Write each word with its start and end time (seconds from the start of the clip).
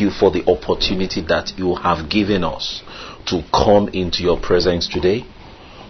you 0.00 0.10
for 0.10 0.30
the 0.30 0.44
opportunity 0.48 1.20
that 1.28 1.52
you 1.56 1.74
have 1.76 2.08
given 2.08 2.44
us 2.44 2.82
to 3.26 3.42
come 3.52 3.88
into 3.88 4.22
your 4.22 4.38
presence 4.40 4.88
today 4.88 5.24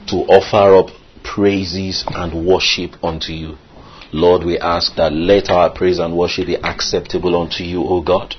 to 0.09 0.17
offer 0.29 0.77
up 0.77 0.89
praises 1.25 2.05
and 2.09 2.47
worship 2.47 2.93
unto 3.03 3.33
you. 3.33 3.57
Lord, 4.13 4.45
we 4.45 4.59
ask 4.59 4.95
that 4.97 5.13
let 5.13 5.51
our 5.51 5.71
praise 5.71 5.99
and 5.99 6.17
worship 6.17 6.47
be 6.47 6.57
acceptable 6.57 7.41
unto 7.41 7.65
you, 7.65 7.83
O 7.83 8.01
God, 8.01 8.35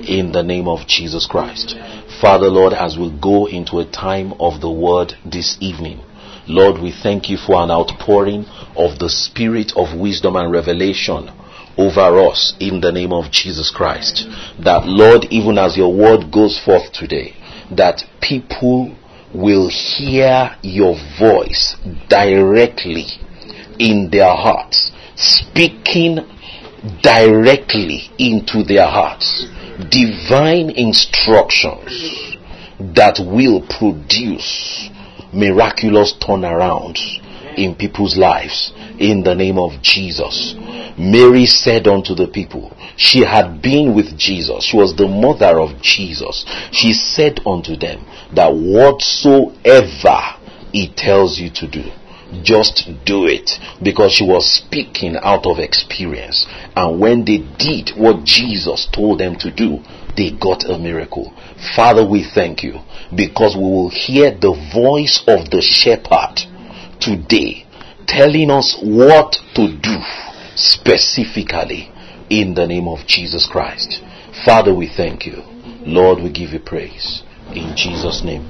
in 0.00 0.32
the 0.32 0.42
name 0.42 0.66
of 0.66 0.88
Jesus 0.88 1.26
Christ. 1.26 1.76
Father, 2.20 2.48
Lord, 2.48 2.72
as 2.72 2.98
we 2.98 3.16
go 3.20 3.46
into 3.46 3.78
a 3.78 3.90
time 3.90 4.32
of 4.40 4.60
the 4.60 4.70
word 4.70 5.14
this 5.24 5.56
evening, 5.60 6.00
Lord, 6.48 6.82
we 6.82 6.90
thank 6.90 7.30
you 7.30 7.36
for 7.36 7.62
an 7.62 7.70
outpouring 7.70 8.44
of 8.74 8.98
the 8.98 9.08
spirit 9.08 9.72
of 9.76 9.96
wisdom 9.98 10.34
and 10.34 10.50
revelation 10.50 11.30
over 11.80 12.28
us 12.28 12.54
in 12.60 12.80
the 12.80 12.92
name 12.92 13.12
of 13.12 13.30
Jesus 13.30 13.72
Christ. 13.74 14.26
That, 14.62 14.84
Lord, 14.84 15.26
even 15.30 15.56
as 15.56 15.76
your 15.76 15.92
word 15.94 16.30
goes 16.30 16.58
forth 16.62 16.92
today, 16.92 17.34
that 17.76 18.02
people 18.20 18.96
will 19.34 19.68
hear 19.68 20.56
your 20.62 20.96
voice 21.18 21.76
directly 22.08 23.06
in 23.78 24.10
their 24.10 24.34
hearts, 24.34 24.90
speaking 25.16 26.18
directly 27.02 28.10
into 28.18 28.62
their 28.62 28.86
hearts. 28.86 29.46
Divine 29.90 30.70
instructions 30.70 32.36
that 32.94 33.18
will 33.18 33.62
produce 33.78 34.90
miraculous 35.32 36.14
turnarounds 36.20 37.00
in 37.56 37.74
people's 37.74 38.16
lives 38.16 38.72
in 38.98 39.22
the 39.22 39.34
name 39.34 39.58
of 39.58 39.82
Jesus. 39.82 40.54
Mary 40.98 41.46
said 41.46 41.86
unto 41.86 42.14
the 42.14 42.28
people, 42.28 42.76
she 42.96 43.24
had 43.24 43.62
been 43.62 43.94
with 43.94 44.18
Jesus. 44.18 44.64
She 44.64 44.76
was 44.76 44.94
the 44.94 45.08
mother 45.08 45.58
of 45.58 45.80
Jesus. 45.80 46.44
She 46.72 46.92
said 46.92 47.40
unto 47.46 47.76
them 47.76 48.04
that 48.34 48.52
whatsoever 48.52 50.36
he 50.72 50.92
tells 50.94 51.38
you 51.38 51.50
to 51.54 51.66
do, 51.66 51.90
just 52.42 52.88
do 53.04 53.26
it 53.26 53.50
because 53.82 54.12
she 54.12 54.24
was 54.24 54.52
speaking 54.52 55.16
out 55.16 55.46
of 55.46 55.58
experience. 55.58 56.46
And 56.76 57.00
when 57.00 57.24
they 57.24 57.38
did 57.58 57.90
what 57.96 58.24
Jesus 58.24 58.86
told 58.92 59.20
them 59.20 59.36
to 59.36 59.50
do, 59.50 59.78
they 60.16 60.30
got 60.30 60.68
a 60.68 60.78
miracle. 60.78 61.32
Father, 61.74 62.06
we 62.06 62.22
thank 62.34 62.62
you 62.62 62.78
because 63.16 63.56
we 63.56 63.62
will 63.62 63.90
hear 63.90 64.30
the 64.30 64.52
voice 64.72 65.22
of 65.26 65.50
the 65.50 65.60
shepherd 65.62 66.49
today 67.00 67.66
telling 68.06 68.50
us 68.50 68.78
what 68.82 69.36
to 69.54 69.76
do 69.80 69.96
specifically 70.54 71.92
in 72.28 72.54
the 72.54 72.66
name 72.66 72.88
of 72.88 73.06
Jesus 73.06 73.48
Christ. 73.50 74.02
Father, 74.44 74.74
we 74.74 74.88
thank 74.88 75.26
you. 75.26 75.42
Lord, 75.86 76.22
we 76.22 76.30
give 76.30 76.50
you 76.50 76.60
praise. 76.60 77.22
In 77.52 77.74
Jesus' 77.76 78.22
name. 78.24 78.46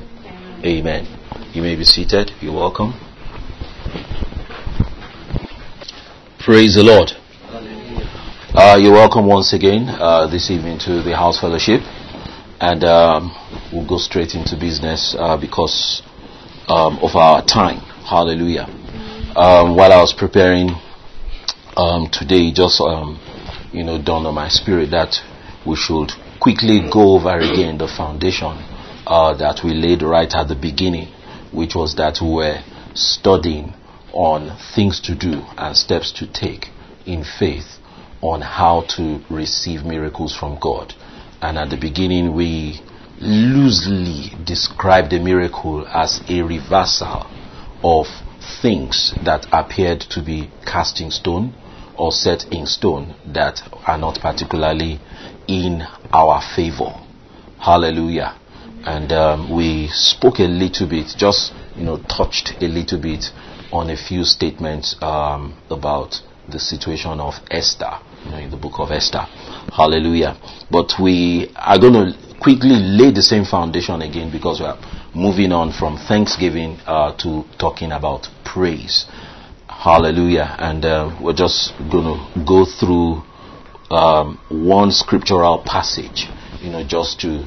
Amen. 0.64 1.06
You 1.52 1.62
may 1.62 1.76
be 1.76 1.84
seated. 1.84 2.32
You're 2.40 2.54
welcome. 2.54 2.92
Praise 6.38 6.74
the 6.74 6.82
Lord. 6.82 7.12
Uh, 8.52 8.76
you're 8.80 8.92
welcome 8.92 9.26
once 9.26 9.52
again 9.52 9.88
uh, 9.88 10.26
this 10.26 10.50
evening 10.50 10.78
to 10.80 11.02
the 11.02 11.14
house 11.16 11.40
fellowship, 11.40 11.80
and 12.60 12.82
um, 12.82 13.30
we'll 13.72 13.86
go 13.86 13.96
straight 13.96 14.34
into 14.34 14.58
business 14.58 15.14
uh, 15.18 15.36
because 15.36 16.02
um, 16.68 16.98
of 16.98 17.14
our 17.14 17.44
time. 17.44 17.80
Hallelujah. 18.10 18.64
Um, 19.36 19.76
while 19.76 19.92
I 19.92 20.00
was 20.00 20.12
preparing 20.12 20.70
um, 21.76 22.08
today, 22.10 22.50
just 22.50 22.80
um, 22.80 23.20
you 23.72 23.84
know, 23.84 24.02
dawned 24.02 24.26
on 24.26 24.34
my 24.34 24.48
spirit 24.48 24.90
that 24.90 25.14
we 25.64 25.76
should 25.76 26.10
quickly 26.40 26.90
go 26.92 27.14
over 27.14 27.38
again 27.38 27.78
the 27.78 27.86
foundation 27.86 28.58
uh, 29.06 29.34
that 29.34 29.60
we 29.62 29.74
laid 29.74 30.02
right 30.02 30.28
at 30.34 30.48
the 30.48 30.56
beginning, 30.56 31.06
which 31.52 31.76
was 31.76 31.94
that 31.94 32.18
we 32.20 32.34
were 32.34 32.60
studying 32.94 33.74
on 34.12 34.58
things 34.74 35.00
to 35.02 35.14
do 35.14 35.44
and 35.56 35.76
steps 35.76 36.10
to 36.10 36.26
take 36.26 36.70
in 37.06 37.22
faith 37.22 37.78
on 38.22 38.40
how 38.40 38.82
to 38.96 39.22
receive 39.30 39.84
miracles 39.84 40.34
from 40.36 40.58
God. 40.60 40.94
And 41.40 41.56
at 41.56 41.70
the 41.70 41.76
beginning, 41.76 42.34
we 42.34 42.80
loosely 43.20 44.32
described 44.44 45.12
a 45.12 45.20
miracle 45.20 45.86
as 45.86 46.20
a 46.28 46.42
reversal 46.42 47.30
of 47.82 48.06
things 48.62 49.14
that 49.24 49.46
appeared 49.52 50.00
to 50.00 50.22
be 50.22 50.50
casting 50.64 51.10
stone 51.10 51.54
or 51.96 52.12
set 52.12 52.44
in 52.52 52.66
stone 52.66 53.14
that 53.26 53.60
are 53.86 53.98
not 53.98 54.18
particularly 54.20 54.98
in 55.46 55.82
our 56.12 56.40
favor. 56.56 56.92
Hallelujah. 57.58 58.36
And 58.84 59.12
um, 59.12 59.54
we 59.54 59.88
spoke 59.88 60.38
a 60.38 60.44
little 60.48 60.88
bit, 60.88 61.08
just 61.16 61.52
you 61.76 61.84
know, 61.84 61.98
touched 62.08 62.54
a 62.62 62.66
little 62.66 62.98
bit 63.00 63.26
on 63.72 63.90
a 63.90 63.96
few 63.96 64.24
statements 64.24 64.96
um, 65.02 65.56
about 65.68 66.22
the 66.48 66.58
situation 66.58 67.20
of 67.20 67.34
Esther, 67.50 67.98
you 68.24 68.30
know, 68.30 68.38
in 68.38 68.50
the 68.50 68.56
book 68.56 68.78
of 68.78 68.90
Esther. 68.90 69.26
Hallelujah. 69.72 70.36
But 70.70 70.92
we 71.00 71.52
are 71.54 71.78
going 71.78 71.92
to 71.92 72.38
quickly 72.40 72.70
lay 72.76 73.10
the 73.12 73.22
same 73.22 73.44
foundation 73.44 74.00
again 74.02 74.32
because 74.32 74.60
we 74.60 74.66
are 74.66 74.78
moving 75.14 75.52
on 75.52 75.72
from 75.72 75.96
Thanksgiving 75.96 76.78
uh, 76.86 77.16
to 77.18 77.44
talking 77.58 77.92
about 77.92 78.28
praise. 78.44 79.06
Hallelujah. 79.68 80.54
And 80.58 80.84
uh, 80.84 81.18
we're 81.22 81.34
just 81.34 81.72
going 81.90 82.04
to 82.04 82.44
go 82.46 82.64
through 82.64 83.22
um, 83.90 84.38
one 84.48 84.90
scriptural 84.92 85.62
passage, 85.66 86.26
you 86.60 86.70
know, 86.70 86.84
just 86.86 87.20
to, 87.20 87.46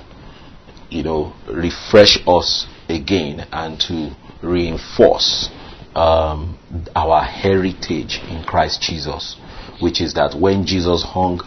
you 0.89 1.03
know, 1.03 1.33
refresh 1.47 2.19
us 2.27 2.67
again 2.89 3.47
and 3.51 3.79
to 3.81 4.15
reinforce 4.41 5.49
um, 5.95 6.57
our 6.95 7.23
heritage 7.23 8.19
in 8.29 8.43
Christ 8.43 8.81
Jesus, 8.81 9.37
which 9.81 10.01
is 10.01 10.15
that 10.15 10.37
when 10.37 10.65
Jesus 10.65 11.03
hung 11.03 11.39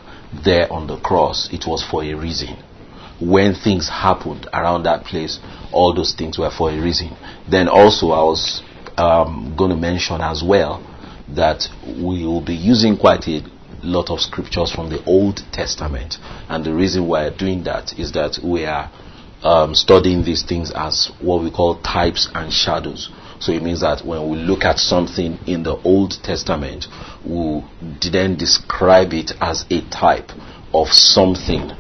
there 0.45 0.73
on 0.73 0.87
the 0.87 0.99
cross, 0.99 1.53
it 1.53 1.67
was 1.67 1.85
for 1.85 2.03
a 2.03 2.15
reason. 2.15 2.57
When 3.21 3.55
things 3.55 3.89
happened 3.89 4.47
around 4.53 4.83
that 4.85 5.05
place, 5.05 5.39
all 5.73 5.95
those 5.95 6.15
things 6.15 6.39
were 6.39 6.51
for 6.51 6.71
a 6.71 6.81
reason. 6.81 7.17
Then 7.51 7.69
also, 7.69 8.11
I 8.11 8.23
was 8.23 8.63
um, 8.97 9.55
going 9.57 9.71
to 9.71 9.77
mention 9.77 10.21
as 10.21 10.43
well 10.43 10.85
that 11.35 11.69
we 11.87 12.25
will 12.25 12.45
be 12.45 12.55
using 12.55 12.97
quite 12.97 13.27
a 13.27 13.43
lot 13.83 14.11
of 14.11 14.21
scriptures 14.21 14.73
from 14.73 14.91
the 14.91 15.03
Old 15.05 15.41
Testament, 15.53 16.19
and 16.49 16.65
the 16.65 16.75
reason 16.75 17.07
why 17.07 17.29
we're 17.29 17.37
doing 17.37 17.65
that 17.65 17.99
is 17.99 18.13
that 18.13 18.39
we 18.43 18.65
are 18.65 18.91
um, 19.43 19.75
studying 19.75 20.25
these 20.25 20.43
things 20.43 20.73
as 20.75 21.11
what 21.21 21.43
we 21.43 21.51
call 21.51 21.81
types 21.83 22.29
and 22.35 22.53
shadows. 22.53 23.11
So 23.39 23.53
it 23.53 23.63
means 23.63 23.83
that 23.83 24.05
when 24.05 24.31
we 24.31 24.39
look 24.39 24.65
at 24.65 24.79
something 24.79 25.39
in 25.47 25.63
the 25.63 25.77
Old 25.77 26.15
Testament, 26.23 26.87
we 27.25 27.63
then 28.11 28.37
describe 28.37 29.13
it 29.13 29.33
as 29.41 29.65
a 29.71 29.83
type 29.91 30.31
of 30.73 30.89
something 30.89 31.71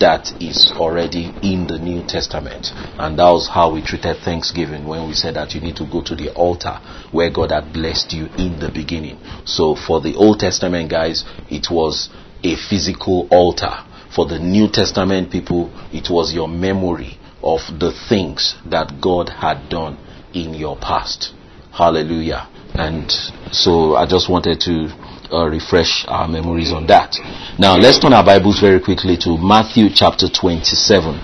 that 0.00 0.32
is 0.40 0.72
already 0.76 1.34
in 1.42 1.66
the 1.66 1.78
New 1.78 2.02
Testament. 2.02 2.72
And 2.98 3.18
that 3.18 3.30
was 3.30 3.48
how 3.48 3.72
we 3.72 3.82
treated 3.82 4.18
Thanksgiving 4.18 4.86
when 4.86 5.06
we 5.06 5.14
said 5.14 5.34
that 5.34 5.54
you 5.54 5.60
need 5.60 5.76
to 5.76 5.86
go 5.90 6.02
to 6.02 6.14
the 6.14 6.30
altar 6.34 6.80
where 7.10 7.30
God 7.30 7.50
had 7.50 7.72
blessed 7.72 8.12
you 8.12 8.28
in 8.36 8.58
the 8.58 8.70
beginning. 8.70 9.18
So 9.44 9.74
for 9.74 10.00
the 10.00 10.14
Old 10.14 10.40
Testament 10.40 10.90
guys, 10.90 11.24
it 11.48 11.70
was 11.70 12.08
a 12.42 12.56
physical 12.56 13.28
altar. 13.30 13.74
For 14.14 14.26
the 14.26 14.38
New 14.38 14.68
Testament 14.70 15.30
people, 15.30 15.72
it 15.92 16.08
was 16.10 16.32
your 16.32 16.48
memory 16.48 17.18
of 17.42 17.60
the 17.78 17.92
things 18.08 18.56
that 18.66 19.00
God 19.00 19.28
had 19.28 19.68
done 19.68 19.98
in 20.32 20.54
your 20.54 20.76
past. 20.76 21.32
Hallelujah. 21.70 22.48
And 22.74 23.10
so 23.52 23.96
I 23.96 24.06
just 24.06 24.30
wanted 24.30 24.60
to 24.62 24.88
uh, 25.32 25.46
refresh 25.46 26.04
our 26.08 26.28
memories 26.28 26.72
on 26.72 26.86
that. 26.86 27.16
Now 27.58 27.76
let's 27.76 27.98
turn 27.98 28.12
our 28.12 28.24
Bibles 28.24 28.60
very 28.60 28.80
quickly 28.80 29.16
to 29.18 29.36
Matthew 29.38 29.88
chapter 29.94 30.28
27. 30.28 31.14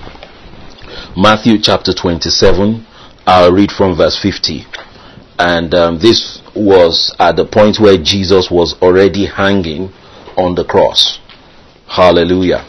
Matthew 1.17 1.59
chapter 1.61 1.93
27, 1.95 2.87
I'll 3.27 3.53
read 3.53 3.71
from 3.71 3.97
verse 3.97 4.21
50. 4.21 4.65
And 5.39 5.75
um, 5.75 5.99
this 5.99 6.43
was 6.55 7.15
at 7.19 7.37
the 7.37 7.45
point 7.47 7.79
where 7.81 7.97
Jesus 7.97 8.51
was 8.51 8.75
already 8.81 9.27
hanging 9.27 9.93
on 10.37 10.55
the 10.55 10.65
cross. 10.65 11.19
Hallelujah. 11.89 12.65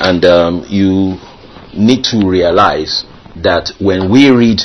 And 0.00 0.24
um, 0.24 0.64
you 0.68 1.18
need 1.74 2.04
to 2.04 2.28
realize 2.28 3.04
that 3.36 3.70
when 3.80 4.10
we 4.10 4.30
read 4.30 4.60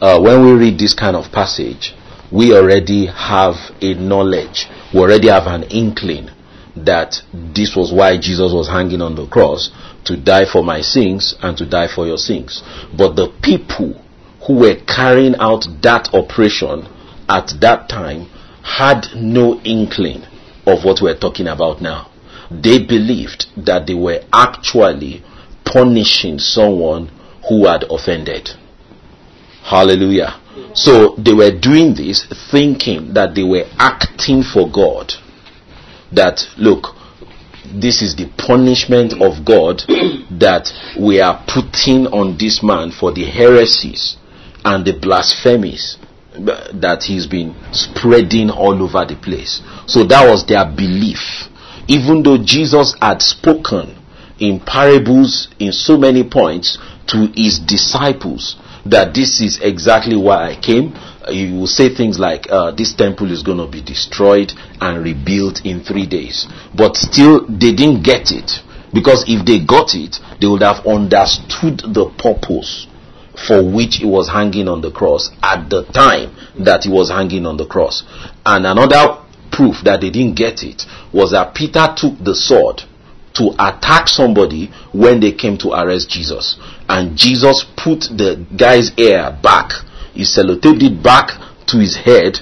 uh, 0.00 0.20
when 0.20 0.44
we 0.44 0.52
read 0.52 0.78
this 0.78 0.92
kind 0.92 1.16
of 1.16 1.32
passage, 1.32 1.94
we 2.32 2.54
already 2.54 3.06
have 3.06 3.54
a 3.80 3.94
knowledge, 3.94 4.66
we 4.92 5.00
already 5.00 5.28
have 5.28 5.46
an 5.46 5.64
inkling 5.64 6.30
that 6.76 7.16
this 7.32 7.76
was 7.76 7.92
why 7.92 8.18
Jesus 8.18 8.52
was 8.52 8.68
hanging 8.68 9.00
on 9.00 9.14
the 9.14 9.26
cross 9.28 9.70
to 10.04 10.16
die 10.16 10.44
for 10.50 10.62
my 10.64 10.80
sins 10.80 11.34
and 11.40 11.56
to 11.56 11.66
die 11.68 11.88
for 11.92 12.06
your 12.06 12.18
sins. 12.18 12.62
But 12.96 13.14
the 13.14 13.32
people 13.42 14.02
who 14.46 14.58
were 14.58 14.76
carrying 14.86 15.36
out 15.36 15.64
that 15.82 16.12
operation 16.12 16.88
at 17.28 17.52
that 17.60 17.88
time 17.88 18.28
had 18.62 19.06
no 19.14 19.60
inkling 19.60 20.22
of 20.66 20.84
what 20.84 21.00
we're 21.00 21.18
talking 21.18 21.46
about 21.46 21.80
now. 21.80 22.10
they 22.50 22.78
believed 22.84 23.46
that 23.56 23.86
they 23.86 23.94
were 23.94 24.20
actually 24.32 25.22
punishing 25.64 26.38
someone 26.38 27.10
who 27.48 27.66
had 27.66 27.84
offended. 27.90 28.50
Hallelujah. 29.62 30.40
So 30.74 31.14
they 31.16 31.32
were 31.32 31.50
doing 31.50 31.94
this 31.94 32.26
thinking 32.50 33.14
that 33.14 33.34
they 33.34 33.42
were 33.42 33.64
acting 33.78 34.42
for 34.42 34.70
God. 34.70 35.12
That, 36.12 36.46
look, 36.56 36.94
this 37.72 38.02
is 38.02 38.14
the 38.16 38.30
punishment 38.38 39.14
of 39.20 39.44
God 39.44 39.82
that 40.38 40.70
we 41.00 41.20
are 41.20 41.42
putting 41.46 42.06
on 42.08 42.38
this 42.38 42.62
man 42.62 42.92
for 42.92 43.12
the 43.12 43.24
heresies 43.24 44.16
and 44.64 44.84
the 44.84 44.98
blasphemies 44.98 45.98
that 46.34 47.04
he's 47.06 47.26
been 47.26 47.54
spreading 47.72 48.50
all 48.50 48.82
over 48.82 49.04
the 49.04 49.16
place. 49.16 49.62
So 49.86 50.04
that 50.04 50.28
was 50.28 50.46
their 50.46 50.64
belief. 50.64 51.48
Even 51.86 52.22
though 52.22 52.38
Jesus 52.42 52.94
had 53.00 53.22
spoken 53.22 53.96
in 54.38 54.60
parables 54.60 55.48
in 55.58 55.72
so 55.72 55.96
many 55.96 56.28
points 56.28 56.78
to 57.08 57.30
his 57.36 57.58
disciples 57.60 58.56
that 58.86 59.14
this 59.14 59.40
is 59.40 59.60
exactly 59.62 60.16
why 60.16 60.50
I 60.50 60.60
came. 60.60 60.94
You 61.28 61.54
will 61.54 61.66
say 61.66 61.94
things 61.94 62.18
like, 62.18 62.46
uh, 62.50 62.72
this 62.72 62.94
temple 62.94 63.30
is 63.30 63.42
going 63.42 63.58
to 63.58 63.66
be 63.66 63.80
destroyed 63.82 64.52
and 64.80 65.02
rebuilt 65.02 65.64
in 65.64 65.82
three 65.82 66.06
days. 66.06 66.46
But 66.76 66.96
still, 66.96 67.46
they 67.46 67.72
didn't 67.72 68.02
get 68.02 68.30
it. 68.30 68.60
Because 68.92 69.24
if 69.26 69.44
they 69.44 69.64
got 69.64 69.94
it, 69.94 70.18
they 70.40 70.46
would 70.46 70.62
have 70.62 70.86
understood 70.86 71.82
the 71.92 72.12
purpose 72.16 72.86
for 73.48 73.68
which 73.68 73.96
he 73.96 74.06
was 74.06 74.28
hanging 74.28 74.68
on 74.68 74.80
the 74.80 74.92
cross 74.92 75.30
at 75.42 75.68
the 75.68 75.84
time 75.86 76.36
that 76.64 76.84
he 76.84 76.90
was 76.90 77.10
hanging 77.10 77.46
on 77.46 77.56
the 77.56 77.66
cross. 77.66 78.04
And 78.46 78.64
another 78.66 79.24
proof 79.50 79.82
that 79.84 80.00
they 80.00 80.10
didn't 80.10 80.36
get 80.36 80.62
it 80.62 80.86
was 81.12 81.32
that 81.32 81.54
Peter 81.54 81.92
took 81.96 82.18
the 82.22 82.34
sword 82.34 82.82
to 83.34 83.50
attack 83.58 84.06
somebody 84.08 84.70
when 84.92 85.18
they 85.18 85.32
came 85.32 85.58
to 85.58 85.72
arrest 85.72 86.08
Jesus. 86.08 86.56
And 86.88 87.16
Jesus 87.16 87.64
put 87.76 88.00
the 88.00 88.44
guy's 88.56 88.92
ear 88.98 89.36
back. 89.42 89.70
He 90.12 90.22
sellotaped 90.22 90.82
it 90.82 91.02
back 91.02 91.30
to 91.68 91.78
his 91.78 91.96
head 91.96 92.38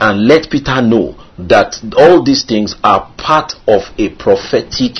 and 0.00 0.26
let 0.26 0.50
Peter 0.50 0.80
know 0.80 1.16
that 1.38 1.76
all 1.96 2.22
these 2.22 2.44
things 2.44 2.76
are 2.82 3.12
part 3.18 3.54
of 3.66 3.82
a 3.98 4.10
prophetic 4.16 4.96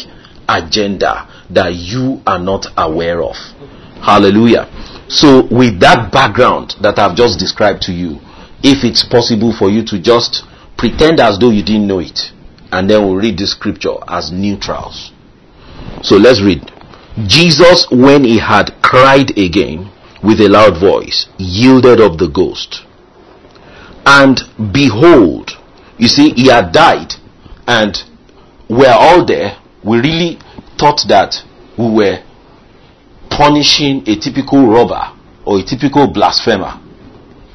agenda 0.49 1.29
that 1.51 1.75
you 1.75 2.21
are 2.27 2.39
not 2.39 2.67
aware 2.77 3.23
of. 3.23 3.37
Hallelujah. 4.03 4.67
So, 5.09 5.47
with 5.51 5.79
that 5.81 6.11
background 6.13 6.75
that 6.83 6.99
I've 6.99 7.17
just 7.17 7.39
described 7.39 7.83
to 7.83 7.93
you, 7.93 8.19
if 8.63 8.85
it's 8.85 9.05
possible 9.05 9.55
for 9.57 9.71
you 9.71 9.85
to 9.87 10.01
just 10.01 10.43
pretend 10.77 11.21
as 11.21 11.39
though 11.39 11.51
you 11.51 11.63
didn't 11.63 11.87
know 11.87 12.01
it, 12.01 12.33
and 12.73 12.89
then 12.89 13.05
we'll 13.05 13.17
read 13.17 13.39
the 13.39 13.47
scripture 13.47 13.95
as 14.09 14.33
neutrals. 14.33 15.13
So 16.03 16.17
let's 16.17 16.43
read. 16.43 16.63
Jesus, 17.27 17.87
when 17.91 18.25
he 18.25 18.39
had 18.39 18.73
cried 18.93 19.31
again 19.39 19.91
with 20.23 20.39
a 20.39 20.49
loud 20.51 20.79
voice, 20.79 21.27
yielded 21.39 21.99
up 21.99 22.19
the 22.19 22.29
ghost. 22.29 22.85
And 24.05 24.39
behold, 24.71 25.53
you 25.97 26.09
see, 26.09 26.35
he 26.35 26.49
had 26.49 26.73
died, 26.73 27.15
and 27.67 27.97
we're 28.69 28.93
all 28.93 29.25
there. 29.25 29.57
We 29.83 29.97
really 29.97 30.39
thought 30.79 31.01
that 31.09 31.37
we 31.79 31.89
were 31.91 32.23
punishing 33.31 34.03
a 34.07 34.15
typical 34.17 34.69
robber 34.69 35.17
or 35.47 35.61
a 35.61 35.65
typical 35.65 36.13
blasphemer. 36.13 36.79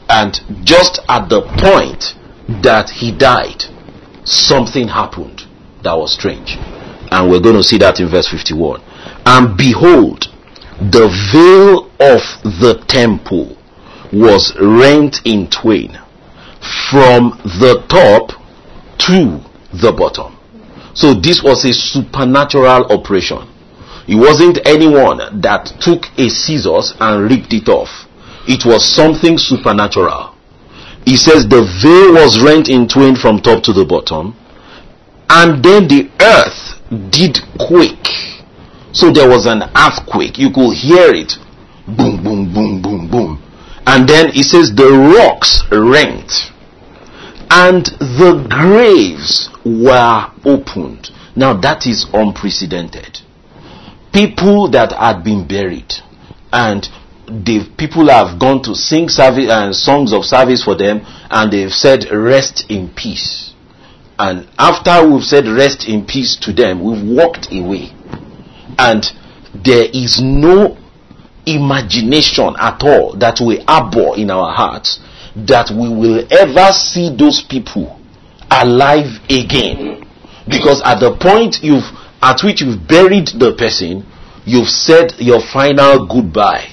And 0.09 0.41
just 0.65 1.01
at 1.07 1.29
the 1.29 1.41
point 1.61 2.17
that 2.63 2.89
he 2.89 3.15
died, 3.15 3.61
something 4.25 4.87
happened 4.87 5.43
that 5.83 5.93
was 5.93 6.15
strange. 6.15 6.57
And 7.11 7.29
we're 7.29 7.41
going 7.41 7.57
to 7.57 7.63
see 7.63 7.77
that 7.77 7.99
in 7.99 8.09
verse 8.09 8.27
51. 8.27 8.81
And 9.27 9.55
behold, 9.55 10.33
the 10.79 11.09
veil 11.33 11.89
of 11.99 12.21
the 12.61 12.83
temple 12.87 13.57
was 14.13 14.55
rent 14.59 15.21
in 15.25 15.49
twain 15.49 15.97
from 16.89 17.31
the 17.59 17.83
top 17.89 18.31
to 18.97 19.41
the 19.73 19.91
bottom. 19.91 20.37
So 20.93 21.13
this 21.13 21.41
was 21.43 21.65
a 21.65 21.73
supernatural 21.73 22.91
operation. 22.91 23.47
It 24.07 24.15
wasn't 24.15 24.59
anyone 24.65 25.41
that 25.41 25.65
took 25.81 26.05
a 26.17 26.29
scissors 26.29 26.93
and 26.99 27.29
ripped 27.29 27.53
it 27.53 27.67
off. 27.67 27.89
It 28.47 28.65
was 28.65 28.85
something 28.85 29.37
supernatural. 29.37 30.35
He 31.05 31.17
says 31.17 31.47
the 31.47 31.63
veil 31.81 32.13
was 32.13 32.41
rent 32.41 32.69
in 32.69 32.87
twain 32.87 33.15
from 33.15 33.39
top 33.39 33.63
to 33.63 33.73
the 33.73 33.85
bottom, 33.85 34.35
and 35.29 35.63
then 35.63 35.87
the 35.87 36.09
earth 36.21 37.11
did 37.11 37.39
quake. 37.59 38.36
So 38.91 39.11
there 39.11 39.29
was 39.29 39.45
an 39.45 39.63
earthquake. 39.75 40.37
You 40.37 40.51
could 40.51 40.73
hear 40.73 41.13
it. 41.13 41.33
Boom, 41.87 42.23
boom, 42.23 42.53
boom, 42.53 42.81
boom, 42.81 43.09
boom. 43.09 43.43
And 43.85 44.07
then 44.07 44.29
it 44.33 44.43
says 44.43 44.73
the 44.75 44.91
rocks 44.91 45.63
rent. 45.71 46.51
And 47.49 47.85
the 47.85 48.45
graves 48.49 49.49
were 49.63 50.31
opened. 50.45 51.09
Now 51.35 51.53
that 51.61 51.85
is 51.87 52.05
unprecedented. 52.13 53.19
People 54.13 54.69
that 54.71 54.91
had 54.91 55.23
been 55.23 55.47
buried 55.47 55.93
and 56.51 56.87
the 57.27 57.69
people 57.77 58.07
have 58.09 58.39
gone 58.39 58.63
to 58.63 58.73
sing 58.73 59.09
service 59.09 59.49
and 59.49 59.69
uh, 59.69 59.73
songs 59.73 60.13
of 60.13 60.23
service 60.23 60.63
for 60.63 60.75
them 60.75 61.01
and 61.29 61.51
they've 61.51 61.71
said 61.71 62.05
rest 62.11 62.65
in 62.69 62.89
peace 62.95 63.53
and 64.19 64.47
after 64.57 65.07
we've 65.07 65.23
said 65.23 65.47
rest 65.47 65.87
in 65.87 66.05
peace 66.05 66.35
to 66.41 66.53
them, 66.53 66.83
we've 66.83 67.03
walked 67.03 67.51
away. 67.51 67.93
And 68.77 69.03
there 69.53 69.87
is 69.93 70.21
no 70.21 70.77
imagination 71.45 72.55
at 72.59 72.81
all 72.83 73.15
that 73.17 73.39
we 73.45 73.63
harbor 73.67 74.15
in 74.15 74.29
our 74.29 74.53
hearts 74.53 74.99
that 75.35 75.69
we 75.71 75.87
will 75.87 76.25
ever 76.31 76.73
see 76.73 77.15
those 77.15 77.41
people 77.49 77.99
alive 78.51 79.19
again. 79.29 80.03
Because 80.47 80.81
at 80.83 80.99
the 80.99 81.15
point 81.19 81.57
you've 81.61 81.85
at 82.21 82.41
which 82.43 82.61
you've 82.61 82.87
buried 82.87 83.27
the 83.37 83.53
person, 83.57 84.05
you've 84.45 84.69
said 84.69 85.13
your 85.19 85.39
final 85.53 86.07
goodbye 86.07 86.65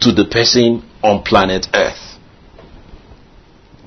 to 0.00 0.10
the 0.12 0.24
person 0.24 0.82
on 1.02 1.22
planet 1.22 1.66
Earth. 1.74 2.18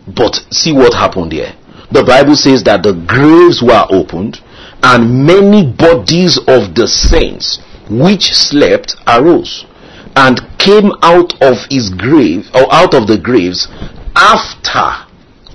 But 0.08 0.36
see 0.52 0.72
what 0.72 0.94
happened 0.94 1.32
here 1.32 1.54
the 1.92 2.04
Bible 2.04 2.36
says 2.36 2.64
that 2.64 2.84
the 2.84 2.94
graves 2.94 3.62
were 3.64 3.86
opened 3.90 4.38
and 4.84 5.26
many 5.26 5.66
bodies 5.72 6.38
of 6.48 6.76
the 6.76 6.88
saints 6.88 7.60
which 7.90 8.34
slept 8.34 8.96
arose 9.08 9.66
and 10.16 10.40
came 10.58 10.92
out 11.02 11.34
of 11.42 11.58
his 11.70 11.90
grave 11.90 12.46
or 12.54 12.72
out 12.74 12.94
of 12.94 13.08
the 13.08 13.18
graves 13.18 13.68
after 14.16 15.08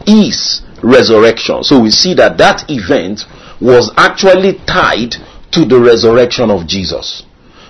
his 0.06 0.62
resurrection. 0.82 1.62
So 1.64 1.80
we 1.80 1.90
see 1.90 2.14
that 2.14 2.38
that 2.38 2.64
event 2.68 3.24
was 3.60 3.92
actually 3.96 4.58
tied 4.66 5.14
to 5.52 5.64
the 5.64 5.80
resurrection 5.80 6.50
of 6.50 6.66
Jesus. 6.66 7.24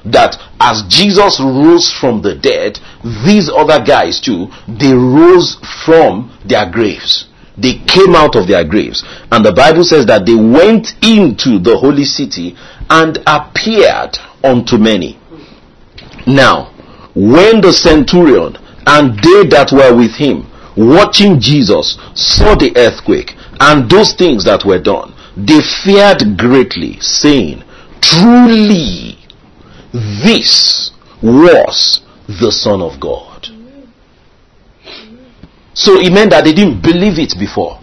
That 0.04 0.36
as 0.60 0.82
Jesus 0.88 1.40
rose 1.40 1.90
from 1.90 2.22
the 2.22 2.34
dead, 2.34 2.78
these 3.24 3.48
other 3.48 3.82
guys 3.84 4.20
too, 4.20 4.48
they 4.68 4.92
rose 4.92 5.56
from 5.84 6.36
their 6.44 6.70
graves 6.70 7.28
they 7.56 7.78
came 7.86 8.14
out 8.14 8.36
of 8.36 8.48
their 8.48 8.64
graves. 8.64 9.04
And 9.30 9.44
the 9.44 9.52
Bible 9.52 9.84
says 9.84 10.06
that 10.06 10.26
they 10.26 10.34
went 10.34 10.94
into 11.02 11.58
the 11.58 11.76
holy 11.78 12.04
city 12.04 12.56
and 12.90 13.18
appeared 13.26 14.18
unto 14.42 14.76
many. 14.76 15.18
Now, 16.26 16.72
when 17.14 17.60
the 17.60 17.72
centurion 17.72 18.56
and 18.86 19.16
they 19.18 19.46
that 19.48 19.70
were 19.72 19.94
with 19.96 20.14
him, 20.16 20.50
watching 20.76 21.40
Jesus, 21.40 21.96
saw 22.14 22.54
the 22.56 22.72
earthquake 22.76 23.36
and 23.60 23.88
those 23.88 24.14
things 24.14 24.44
that 24.44 24.64
were 24.64 24.80
done, 24.80 25.14
they 25.36 25.60
feared 25.84 26.36
greatly, 26.36 26.98
saying, 27.00 27.62
Truly, 28.00 29.18
this 29.92 30.90
was 31.22 32.02
the 32.26 32.50
Son 32.50 32.82
of 32.82 33.00
God. 33.00 33.33
So 35.74 35.98
it 36.00 36.12
meant 36.12 36.30
that 36.30 36.44
they 36.44 36.52
didn't 36.52 36.82
believe 36.82 37.18
it 37.18 37.34
before. 37.38 37.80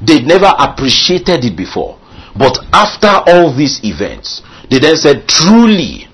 They 0.00 0.22
never 0.22 0.52
appreciated 0.58 1.44
it 1.44 1.56
before. 1.56 1.98
But 2.38 2.58
after 2.72 3.10
all 3.26 3.54
these 3.54 3.80
events, 3.84 4.42
they 4.70 4.78
then 4.78 4.96
said, 4.96 5.28
truly, 5.28 6.08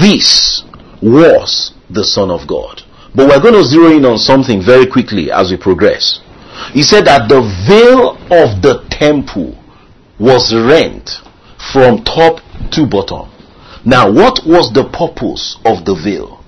this 0.00 0.62
was 1.00 1.72
the 1.90 2.04
Son 2.04 2.30
of 2.30 2.46
God. 2.46 2.82
But 3.14 3.28
we're 3.28 3.40
going 3.42 3.54
to 3.54 3.64
zero 3.64 3.90
in 3.90 4.04
on 4.04 4.18
something 4.18 4.62
very 4.64 4.86
quickly 4.86 5.30
as 5.30 5.50
we 5.50 5.56
progress. 5.56 6.20
He 6.72 6.82
said 6.82 7.06
that 7.06 7.28
the 7.28 7.40
veil 7.66 8.18
of 8.34 8.62
the 8.62 8.84
temple 8.90 9.56
was 10.18 10.52
rent 10.52 11.22
from 11.72 12.04
top 12.04 12.40
to 12.72 12.86
bottom. 12.86 13.30
Now, 13.84 14.10
what 14.10 14.40
was 14.44 14.72
the 14.72 14.90
purpose 14.90 15.56
of 15.64 15.84
the 15.84 15.94
veil? 15.94 16.44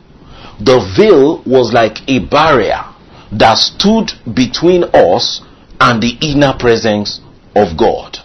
The 0.59 0.83
veil 0.97 1.43
was 1.47 1.73
like 1.73 1.99
a 2.09 2.19
barrier 2.27 2.90
that 3.33 3.59
stood 3.59 4.13
between 4.35 4.85
us 4.95 5.43
and 5.81 6.03
the 6.03 6.19
inner 6.21 6.55
presence 6.59 7.21
of 7.57 7.77
God. 7.77 8.19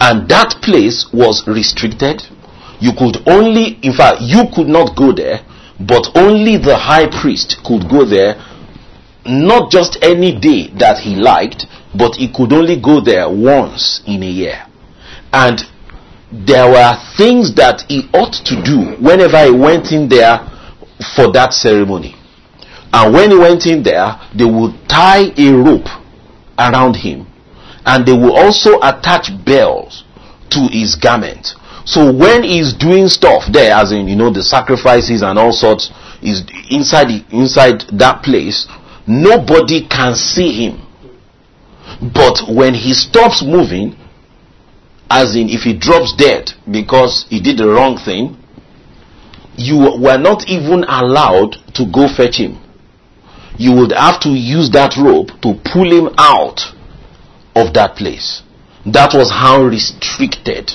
And 0.00 0.28
that 0.28 0.60
place 0.62 1.08
was 1.12 1.42
restricted. 1.46 2.22
You 2.80 2.92
could 2.96 3.26
only, 3.26 3.78
in 3.82 3.92
fact, 3.92 4.18
you 4.20 4.44
could 4.54 4.68
not 4.68 4.96
go 4.96 5.12
there, 5.12 5.40
but 5.80 6.10
only 6.14 6.56
the 6.56 6.76
high 6.76 7.08
priest 7.08 7.58
could 7.64 7.88
go 7.90 8.04
there, 8.04 8.36
not 9.26 9.70
just 9.70 9.98
any 10.02 10.38
day 10.38 10.70
that 10.78 10.98
he 10.98 11.16
liked, 11.16 11.66
but 11.96 12.14
he 12.14 12.30
could 12.32 12.52
only 12.52 12.80
go 12.80 13.00
there 13.00 13.28
once 13.28 14.02
in 14.06 14.22
a 14.22 14.26
year. 14.26 14.66
And 15.32 15.60
there 16.30 16.70
were 16.70 16.94
things 17.16 17.54
that 17.54 17.82
he 17.88 18.08
ought 18.12 18.34
to 18.44 18.62
do 18.62 19.02
whenever 19.02 19.44
he 19.44 19.50
went 19.50 19.90
in 19.92 20.08
there 20.08 20.38
for 21.16 21.32
that 21.32 21.52
ceremony. 21.52 22.14
And 22.92 23.12
when 23.12 23.30
he 23.30 23.36
went 23.38 23.66
in 23.66 23.82
there, 23.82 24.18
they 24.34 24.44
would 24.44 24.74
tie 24.88 25.30
a 25.36 25.52
rope 25.52 25.88
around 26.58 26.94
him 26.96 27.26
and 27.88 28.04
they 28.06 28.12
will 28.12 28.36
also 28.36 28.78
attach 28.82 29.30
bells 29.46 30.04
to 30.50 30.68
his 30.70 30.94
garment. 30.94 31.54
So 31.86 32.12
when 32.12 32.42
he's 32.42 32.74
doing 32.74 33.08
stuff 33.08 33.44
there, 33.50 33.72
as 33.72 33.92
in 33.92 34.06
you 34.08 34.14
know 34.16 34.30
the 34.30 34.42
sacrifices 34.42 35.22
and 35.22 35.38
all 35.38 35.52
sorts, 35.52 35.90
is 36.20 36.42
inside 36.70 37.08
the, 37.08 37.24
inside 37.30 37.84
that 37.98 38.22
place, 38.22 38.68
nobody 39.06 39.88
can 39.88 40.14
see 40.14 40.66
him. 40.68 40.84
But 42.12 42.44
when 42.46 42.74
he 42.74 42.92
stops 42.92 43.42
moving, 43.42 43.96
as 45.08 45.34
in 45.34 45.48
if 45.48 45.62
he 45.62 45.72
drops 45.72 46.14
dead 46.14 46.50
because 46.70 47.24
he 47.30 47.40
did 47.40 47.56
the 47.56 47.68
wrong 47.68 47.96
thing, 47.96 48.36
you 49.56 49.78
were 49.98 50.18
not 50.18 50.46
even 50.46 50.84
allowed 50.84 51.56
to 51.74 51.86
go 51.90 52.06
fetch 52.06 52.36
him. 52.36 52.60
You 53.58 53.72
would 53.74 53.92
have 53.92 54.20
to 54.20 54.30
use 54.30 54.70
that 54.70 54.96
rope 54.96 55.28
to 55.42 55.60
pull 55.70 55.90
him 55.90 56.14
out 56.16 56.60
of 57.54 57.74
that 57.74 57.96
place. 57.96 58.42
That 58.86 59.12
was 59.12 59.30
how 59.30 59.62
restricted 59.64 60.70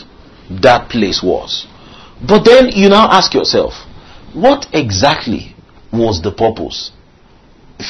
that 0.62 0.90
place 0.90 1.24
was. 1.24 1.66
But 2.28 2.44
then 2.44 2.70
you 2.70 2.90
now 2.90 3.10
ask 3.10 3.34
yourself, 3.34 3.74
what 4.34 4.68
exactly 4.74 5.56
was 5.92 6.22
the 6.22 6.32
purpose? 6.32 6.92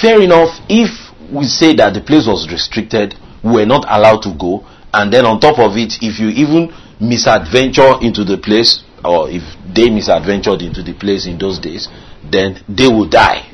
Fair 0.01 0.21
enough, 0.21 0.59
if 0.69 0.89
we 1.31 1.45
say 1.45 1.75
that 1.75 1.93
the 1.93 2.01
place 2.01 2.27
was 2.27 2.47
restricted, 2.51 3.15
we 3.43 3.51
were 3.51 3.65
not 3.65 3.85
allowed 3.89 4.21
to 4.23 4.33
go, 4.37 4.65
and 4.93 5.11
then 5.11 5.25
on 5.25 5.39
top 5.39 5.59
of 5.59 5.75
it, 5.75 5.97
if 6.01 6.19
you 6.19 6.29
even 6.29 6.71
misadventure 6.99 7.97
into 8.01 8.23
the 8.23 8.37
place, 8.37 8.83
or 9.03 9.29
if 9.29 9.43
they 9.73 9.89
misadventured 9.89 10.61
into 10.61 10.83
the 10.83 10.93
place 10.93 11.25
in 11.25 11.37
those 11.37 11.59
days, 11.59 11.89
then 12.31 12.63
they 12.69 12.87
will 12.87 13.09
die. 13.09 13.52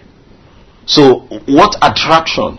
So, 0.89 1.19
what 1.45 1.77
attraction 1.83 2.57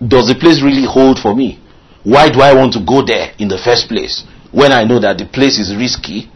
does 0.00 0.28
the 0.28 0.34
place 0.34 0.62
really 0.62 0.86
hold 0.88 1.18
for 1.18 1.36
me? 1.36 1.60
Why 2.02 2.30
do 2.30 2.40
I 2.40 2.54
want 2.54 2.72
to 2.72 2.80
go 2.80 3.04
there 3.04 3.34
in 3.38 3.48
the 3.48 3.58
first 3.58 3.88
place 3.88 4.24
when 4.52 4.72
I 4.72 4.84
know 4.84 4.98
that 5.00 5.18
the 5.18 5.26
place 5.26 5.58
is 5.58 5.76
risky? 5.76 6.32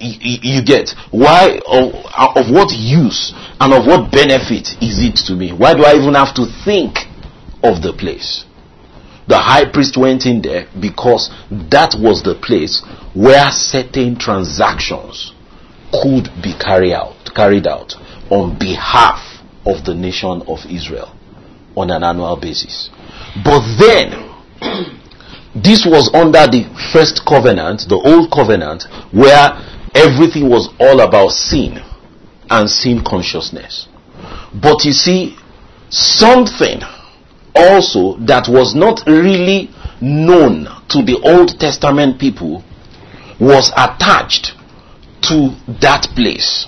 You, 0.00 0.64
get 0.66 0.90
why 1.12 1.60
of, 1.64 1.94
of 2.34 2.50
what 2.50 2.74
use 2.74 3.32
and 3.60 3.72
of 3.72 3.86
what 3.86 4.10
benefit 4.10 4.74
is 4.82 4.98
it 4.98 5.14
to 5.30 5.36
me? 5.36 5.52
Why 5.52 5.74
do 5.74 5.84
I 5.84 5.94
even 5.94 6.14
have 6.14 6.34
to 6.34 6.46
think 6.64 7.06
of 7.62 7.82
the 7.86 7.94
place? 7.96 8.44
The 9.28 9.38
high 9.38 9.70
priest 9.70 9.96
went 9.96 10.26
in 10.26 10.42
there 10.42 10.66
because 10.80 11.30
that 11.70 11.94
was 11.94 12.24
the 12.24 12.34
place 12.34 12.82
where 13.14 13.46
certain 13.52 14.18
transactions 14.18 15.32
could 16.02 16.30
be 16.42 16.58
carried 16.58 16.94
out, 16.94 17.30
carried 17.32 17.68
out 17.68 17.94
on 18.32 18.58
behalf 18.58 19.20
of 19.66 19.84
the 19.84 19.94
nation 19.94 20.40
of 20.48 20.58
Israel 20.64 21.14
on 21.76 21.90
an 21.90 22.02
annual 22.02 22.36
basis. 22.36 22.88
But 23.44 23.60
then, 23.76 24.08
this 25.54 25.84
was 25.84 26.08
under 26.14 26.48
the 26.48 26.64
first 26.92 27.26
covenant, 27.28 27.84
the 27.88 28.00
old 28.00 28.32
covenant, 28.32 28.84
where 29.12 29.52
everything 29.94 30.48
was 30.48 30.72
all 30.80 31.00
about 31.00 31.32
sin 31.32 31.78
and 32.48 32.70
sin 32.70 33.04
consciousness. 33.04 33.86
But 34.54 34.84
you 34.84 34.92
see, 34.92 35.36
something 35.90 36.80
also 37.54 38.16
that 38.24 38.48
was 38.48 38.74
not 38.74 39.02
really 39.06 39.68
known 40.00 40.64
to 40.88 41.04
the 41.04 41.20
Old 41.22 41.60
Testament 41.60 42.18
people 42.18 42.64
was 43.38 43.70
attached 43.76 44.52
to 45.28 45.54
that 45.80 46.08
place. 46.16 46.66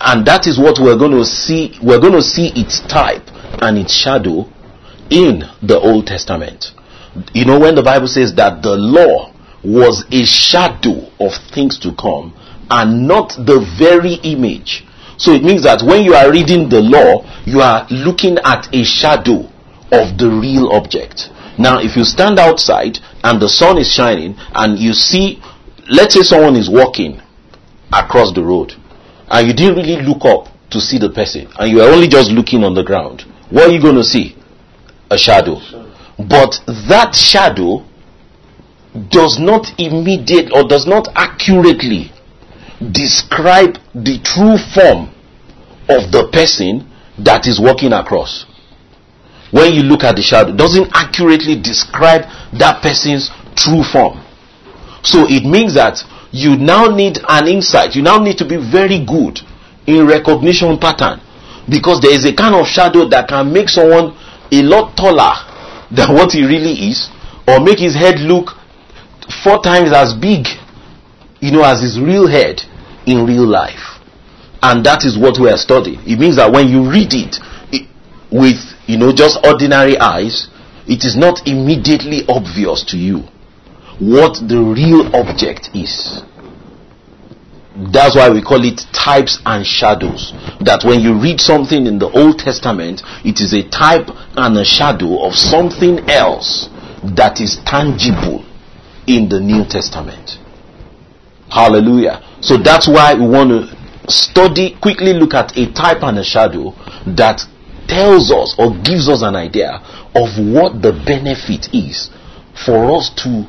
And 0.00 0.26
that 0.26 0.46
is 0.46 0.58
what 0.58 0.78
we're 0.80 0.96
going 0.96 1.12
to 1.12 1.24
see. 1.24 1.76
We're 1.82 2.00
going 2.00 2.14
to 2.14 2.22
see 2.22 2.48
its 2.56 2.80
type 2.80 3.28
and 3.60 3.76
its 3.76 3.92
shadow 3.92 4.48
in 5.10 5.44
the 5.60 5.78
Old 5.78 6.06
Testament. 6.06 6.72
You 7.34 7.44
know, 7.44 7.60
when 7.60 7.74
the 7.74 7.82
Bible 7.82 8.06
says 8.08 8.34
that 8.36 8.62
the 8.62 8.76
law 8.76 9.34
was 9.62 10.06
a 10.10 10.24
shadow 10.24 11.12
of 11.20 11.32
things 11.52 11.78
to 11.80 11.92
come 12.00 12.32
and 12.70 13.06
not 13.06 13.36
the 13.36 13.60
very 13.76 14.14
image. 14.24 14.86
So 15.18 15.32
it 15.32 15.42
means 15.42 15.64
that 15.64 15.84
when 15.84 16.02
you 16.02 16.14
are 16.14 16.32
reading 16.32 16.70
the 16.70 16.80
law, 16.80 17.20
you 17.44 17.60
are 17.60 17.86
looking 17.90 18.38
at 18.40 18.72
a 18.72 18.82
shadow 18.84 19.52
of 19.92 20.16
the 20.16 20.32
real 20.32 20.72
object. 20.72 21.28
Now, 21.58 21.76
if 21.78 21.94
you 21.94 22.04
stand 22.04 22.38
outside 22.38 22.96
and 23.22 23.42
the 23.42 23.50
sun 23.50 23.76
is 23.76 23.92
shining 23.92 24.36
and 24.54 24.78
you 24.78 24.94
see, 24.94 25.42
let's 25.90 26.14
say 26.14 26.22
someone 26.22 26.56
is 26.56 26.70
walking 26.70 27.20
across 27.92 28.32
the 28.32 28.42
road 28.42 28.79
and 29.30 29.46
you 29.46 29.54
didn't 29.54 29.76
really 29.76 30.02
look 30.02 30.24
up 30.24 30.52
to 30.70 30.80
see 30.80 30.98
the 30.98 31.10
person 31.10 31.48
and 31.58 31.70
you 31.70 31.80
are 31.80 31.90
only 31.90 32.08
just 32.08 32.30
looking 32.30 32.64
on 32.64 32.74
the 32.74 32.82
ground, 32.82 33.22
what 33.50 33.68
are 33.68 33.72
you 33.72 33.80
going 33.80 33.96
to 33.96 34.04
see? 34.04 34.36
A 35.10 35.18
shadow. 35.18 35.56
But 36.18 36.60
that 36.88 37.14
shadow 37.14 37.84
does 39.10 39.38
not 39.38 39.66
immediate 39.78 40.52
or 40.52 40.66
does 40.66 40.86
not 40.86 41.08
accurately 41.14 42.12
describe 42.92 43.78
the 43.94 44.18
true 44.22 44.58
form 44.74 45.08
of 45.88 46.10
the 46.12 46.28
person 46.32 46.88
that 47.18 47.46
is 47.46 47.60
walking 47.60 47.92
across 47.92 48.46
when 49.50 49.72
you 49.74 49.82
look 49.82 50.04
at 50.04 50.16
the 50.16 50.22
shadow 50.22 50.54
doesn't 50.54 50.88
accurately 50.94 51.60
describe 51.60 52.22
that 52.58 52.82
person's 52.82 53.30
true 53.56 53.82
form. 53.82 54.22
So 55.02 55.26
it 55.26 55.44
means 55.44 55.74
that 55.74 55.98
you 56.32 56.56
now 56.56 56.86
need 56.86 57.18
an 57.28 57.48
insight. 57.48 57.94
You 57.94 58.02
now 58.02 58.18
need 58.18 58.38
to 58.38 58.46
be 58.46 58.56
very 58.56 59.04
good 59.04 59.40
in 59.86 60.06
recognition 60.06 60.78
pattern. 60.78 61.20
Because 61.68 62.00
there 62.00 62.12
is 62.14 62.24
a 62.24 62.34
kind 62.34 62.54
of 62.54 62.66
shadow 62.66 63.08
that 63.08 63.28
can 63.28 63.52
make 63.52 63.68
someone 63.68 64.16
a 64.50 64.62
lot 64.62 64.96
taller 64.96 65.34
than 65.90 66.14
what 66.14 66.32
he 66.32 66.42
really 66.46 66.90
is 66.90 67.10
or 67.46 67.60
make 67.60 67.78
his 67.78 67.94
head 67.94 68.18
look 68.18 68.50
four 69.42 69.62
times 69.62 69.92
as 69.92 70.14
big 70.14 70.46
you 71.40 71.52
know 71.52 71.62
as 71.62 71.80
his 71.80 71.98
real 71.98 72.26
head 72.26 72.60
in 73.06 73.26
real 73.26 73.46
life. 73.46 73.98
And 74.62 74.84
that 74.84 75.04
is 75.04 75.18
what 75.18 75.40
we 75.40 75.48
are 75.48 75.56
studying. 75.56 76.00
It 76.06 76.18
means 76.18 76.36
that 76.36 76.52
when 76.52 76.68
you 76.68 76.90
read 76.90 77.14
it, 77.14 77.36
it 77.72 77.88
with 78.30 78.60
you 78.86 78.98
know, 78.98 79.12
just 79.12 79.38
ordinary 79.44 79.96
eyes, 79.98 80.48
it 80.86 81.04
is 81.04 81.16
not 81.16 81.46
immediately 81.46 82.22
obvious 82.28 82.84
to 82.90 82.96
you 82.96 83.24
what 84.00 84.40
the 84.48 84.58
real 84.58 85.14
object 85.14 85.70
is. 85.74 86.22
That's 87.92 88.16
why 88.16 88.28
we 88.30 88.42
call 88.42 88.64
it 88.64 88.80
types 88.92 89.38
and 89.46 89.64
shadows. 89.64 90.32
That 90.60 90.82
when 90.84 91.00
you 91.00 91.20
read 91.20 91.40
something 91.40 91.86
in 91.86 91.98
the 91.98 92.10
Old 92.10 92.38
Testament, 92.38 93.02
it 93.24 93.40
is 93.40 93.52
a 93.52 93.62
type 93.68 94.08
and 94.36 94.56
a 94.58 94.64
shadow 94.64 95.24
of 95.24 95.34
something 95.34 96.00
else 96.10 96.68
that 97.16 97.40
is 97.40 97.60
tangible 97.64 98.44
in 99.06 99.28
the 99.28 99.40
New 99.40 99.64
Testament. 99.64 100.36
Hallelujah. 101.48 102.20
So 102.40 102.56
that's 102.56 102.88
why 102.88 103.14
we 103.14 103.28
want 103.28 103.50
to 103.50 104.10
study, 104.10 104.76
quickly 104.80 105.12
look 105.12 105.34
at 105.34 105.56
a 105.56 105.72
type 105.72 106.02
and 106.02 106.18
a 106.18 106.24
shadow 106.24 106.72
that 107.16 107.40
tells 107.86 108.30
us 108.30 108.54
or 108.58 108.72
gives 108.82 109.08
us 109.08 109.22
an 109.22 109.36
idea 109.36 109.76
of 110.14 110.36
what 110.40 110.80
the 110.80 110.92
benefit 111.06 111.68
is 111.72 112.10
for 112.64 112.96
us 112.96 113.10
to 113.24 113.46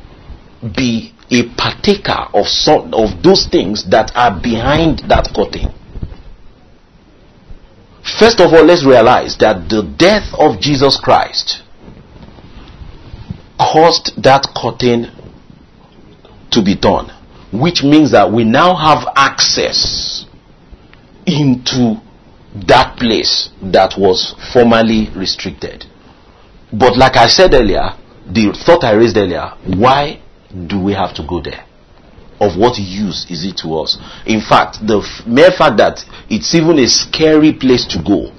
be 0.76 1.12
a 1.30 1.48
partaker 1.56 2.28
of 2.34 2.46
some 2.46 2.92
of 2.94 3.22
those 3.22 3.48
things 3.50 3.88
that 3.90 4.12
are 4.14 4.38
behind 4.40 5.00
that 5.08 5.32
curtain. 5.34 5.72
First 8.18 8.40
of 8.40 8.52
all, 8.52 8.64
let's 8.64 8.84
realize 8.84 9.36
that 9.38 9.68
the 9.68 9.82
death 9.96 10.28
of 10.38 10.60
Jesus 10.60 10.98
Christ 11.00 11.62
caused 13.58 14.22
that 14.22 14.46
curtain 14.56 15.10
to 16.50 16.62
be 16.62 16.76
torn, 16.76 17.10
which 17.52 17.82
means 17.82 18.12
that 18.12 18.30
we 18.30 18.44
now 18.44 18.74
have 18.74 19.06
access 19.16 20.26
into 21.26 21.96
that 22.66 22.98
place 22.98 23.50
that 23.62 23.94
was 23.96 24.34
formerly 24.52 25.08
restricted. 25.16 25.84
But 26.72 26.96
like 26.96 27.16
I 27.16 27.28
said 27.28 27.54
earlier, 27.54 27.90
the 28.26 28.56
thought 28.66 28.84
I 28.84 28.92
raised 28.92 29.16
earlier, 29.16 29.52
why 29.66 30.21
do 30.66 30.80
we 30.80 30.92
have 30.92 31.14
to 31.16 31.26
go 31.26 31.40
there? 31.40 31.64
Of 32.40 32.58
what 32.58 32.78
use 32.78 33.26
is 33.30 33.44
it 33.44 33.56
to 33.58 33.76
us? 33.78 33.98
In 34.26 34.40
fact, 34.40 34.84
the 34.86 34.98
f- 34.98 35.26
mere 35.26 35.50
fact 35.52 35.76
that 35.78 36.04
it's 36.28 36.54
even 36.54 36.78
a 36.78 36.88
scary 36.88 37.52
place 37.52 37.86
to 37.86 38.02
go 38.02 38.32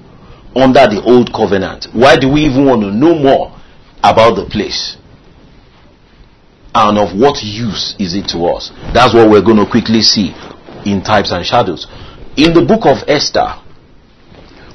under 0.56 0.86
the 0.88 1.02
old 1.06 1.34
covenant, 1.34 1.88
why 1.94 2.18
do 2.18 2.30
we 2.32 2.42
even 2.42 2.66
want 2.66 2.82
to 2.82 2.92
know 2.92 3.16
more 3.16 3.58
about 4.04 4.36
the 4.36 4.46
place? 4.52 4.98
and 6.76 6.98
of 6.98 7.18
what 7.18 7.38
use 7.44 7.96
is 8.00 8.16
it 8.16 8.28
to 8.30 8.46
us? 8.46 8.72
That's 8.94 9.14
what 9.14 9.30
we're 9.30 9.44
going 9.46 9.58
to 9.58 9.70
quickly 9.70 10.02
see 10.02 10.34
in 10.86 11.04
types 11.04 11.32
and 11.32 11.46
shadows. 11.46 11.88
In 12.36 12.54
the 12.54 12.66
book 12.66 12.86
of 12.90 13.06
Esther, 13.08 13.62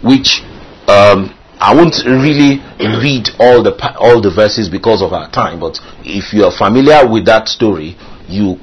which 0.03 0.43
um, 0.87 1.35
I 1.61 1.75
won't 1.75 1.97
really 2.07 2.63
read 2.79 3.31
all 3.39 3.63
the 3.63 3.75
all 3.99 4.21
the 4.23 4.31
verses 4.31 4.69
because 4.69 5.03
of 5.03 5.13
our 5.13 5.31
time, 5.31 5.59
but 5.59 5.79
if 6.05 6.33
you 6.33 6.45
are 6.45 6.55
familiar 6.57 7.03
with 7.09 7.27
that 7.27 7.49
story, 7.49 7.97
you 8.29 8.59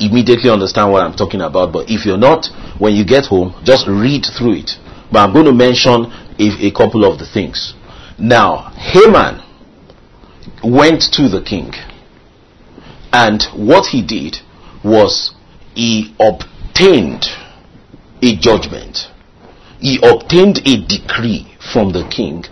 immediately 0.00 0.50
understand 0.50 0.90
what 0.90 1.02
I'm 1.02 1.14
talking 1.14 1.40
about. 1.40 1.72
But 1.72 1.88
if 1.88 2.04
you're 2.04 2.18
not, 2.18 2.46
when 2.78 2.94
you 2.94 3.04
get 3.04 3.26
home, 3.26 3.54
just 3.64 3.86
read 3.86 4.26
through 4.36 4.66
it. 4.66 4.70
But 5.12 5.20
I'm 5.20 5.32
going 5.32 5.46
to 5.46 5.52
mention 5.52 6.10
a, 6.38 6.66
a 6.66 6.70
couple 6.72 7.04
of 7.04 7.18
the 7.18 7.26
things. 7.26 7.74
Now, 8.18 8.70
Haman 8.74 9.40
went 10.62 11.02
to 11.12 11.28
the 11.28 11.42
king, 11.42 11.72
and 13.12 13.42
what 13.54 13.86
he 13.86 14.02
did 14.04 14.38
was 14.82 15.34
he 15.74 16.14
obtained 16.18 17.26
a 18.22 18.36
judgment. 18.36 19.10
He 19.84 19.98
obtained 20.02 20.66
a 20.66 20.80
decree 20.86 21.46
from 21.70 21.92
the 21.92 22.08
king 22.08 22.42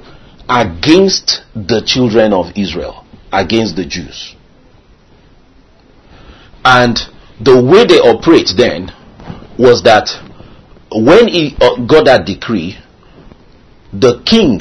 against 0.50 1.40
the 1.54 1.80
children 1.82 2.34
of 2.34 2.52
Israel, 2.54 3.06
against 3.32 3.74
the 3.74 3.86
Jews. 3.86 4.36
And 6.62 6.98
the 7.40 7.56
way 7.64 7.86
they 7.86 8.00
operate 8.00 8.50
then 8.54 8.92
was 9.58 9.82
that 9.84 10.10
when 10.92 11.26
he 11.26 11.56
uh, 11.58 11.76
got 11.86 12.04
that 12.04 12.26
decree, 12.26 12.76
the 13.94 14.22
king 14.26 14.60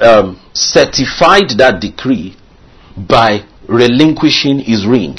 um, 0.00 0.40
certified 0.52 1.50
that 1.58 1.80
decree 1.80 2.36
by 2.96 3.40
relinquishing 3.68 4.60
his 4.60 4.86
ring 4.86 5.18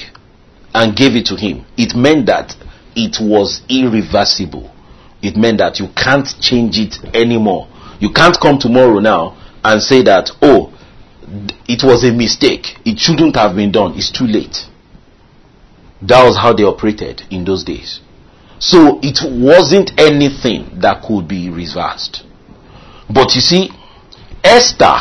and 0.73 0.95
gave 0.95 1.17
it 1.17 1.25
to 1.25 1.35
him. 1.35 1.65
It 1.75 1.97
meant 1.97 2.27
that 2.27 2.55
it 2.95 3.17
was 3.19 3.61
irreversible. 3.67 4.73
It 5.21 5.35
meant 5.35 5.57
that 5.59 5.79
you 5.79 5.87
can't 5.95 6.27
change 6.39 6.77
it 6.79 6.95
anymore. 7.13 7.67
You 7.99 8.11
can't 8.11 8.37
come 8.39 8.57
tomorrow 8.57 8.99
now 8.99 9.37
and 9.63 9.81
say 9.81 10.01
that, 10.03 10.31
oh, 10.41 10.73
it 11.67 11.83
was 11.83 12.03
a 12.03 12.11
mistake. 12.11 12.77
It 12.85 12.97
shouldn't 12.97 13.35
have 13.35 13.55
been 13.55 13.71
done. 13.71 13.93
It's 13.95 14.11
too 14.11 14.25
late. 14.25 14.65
That 16.01 16.23
was 16.23 16.37
how 16.37 16.53
they 16.53 16.63
operated 16.63 17.23
in 17.29 17.43
those 17.43 17.63
days. 17.63 17.99
So 18.59 18.99
it 19.01 19.19
wasn't 19.23 19.91
anything 19.99 20.79
that 20.81 21.03
could 21.03 21.27
be 21.27 21.49
reversed. 21.49 22.23
But 23.09 23.35
you 23.35 23.41
see, 23.41 23.69
Esther 24.43 24.95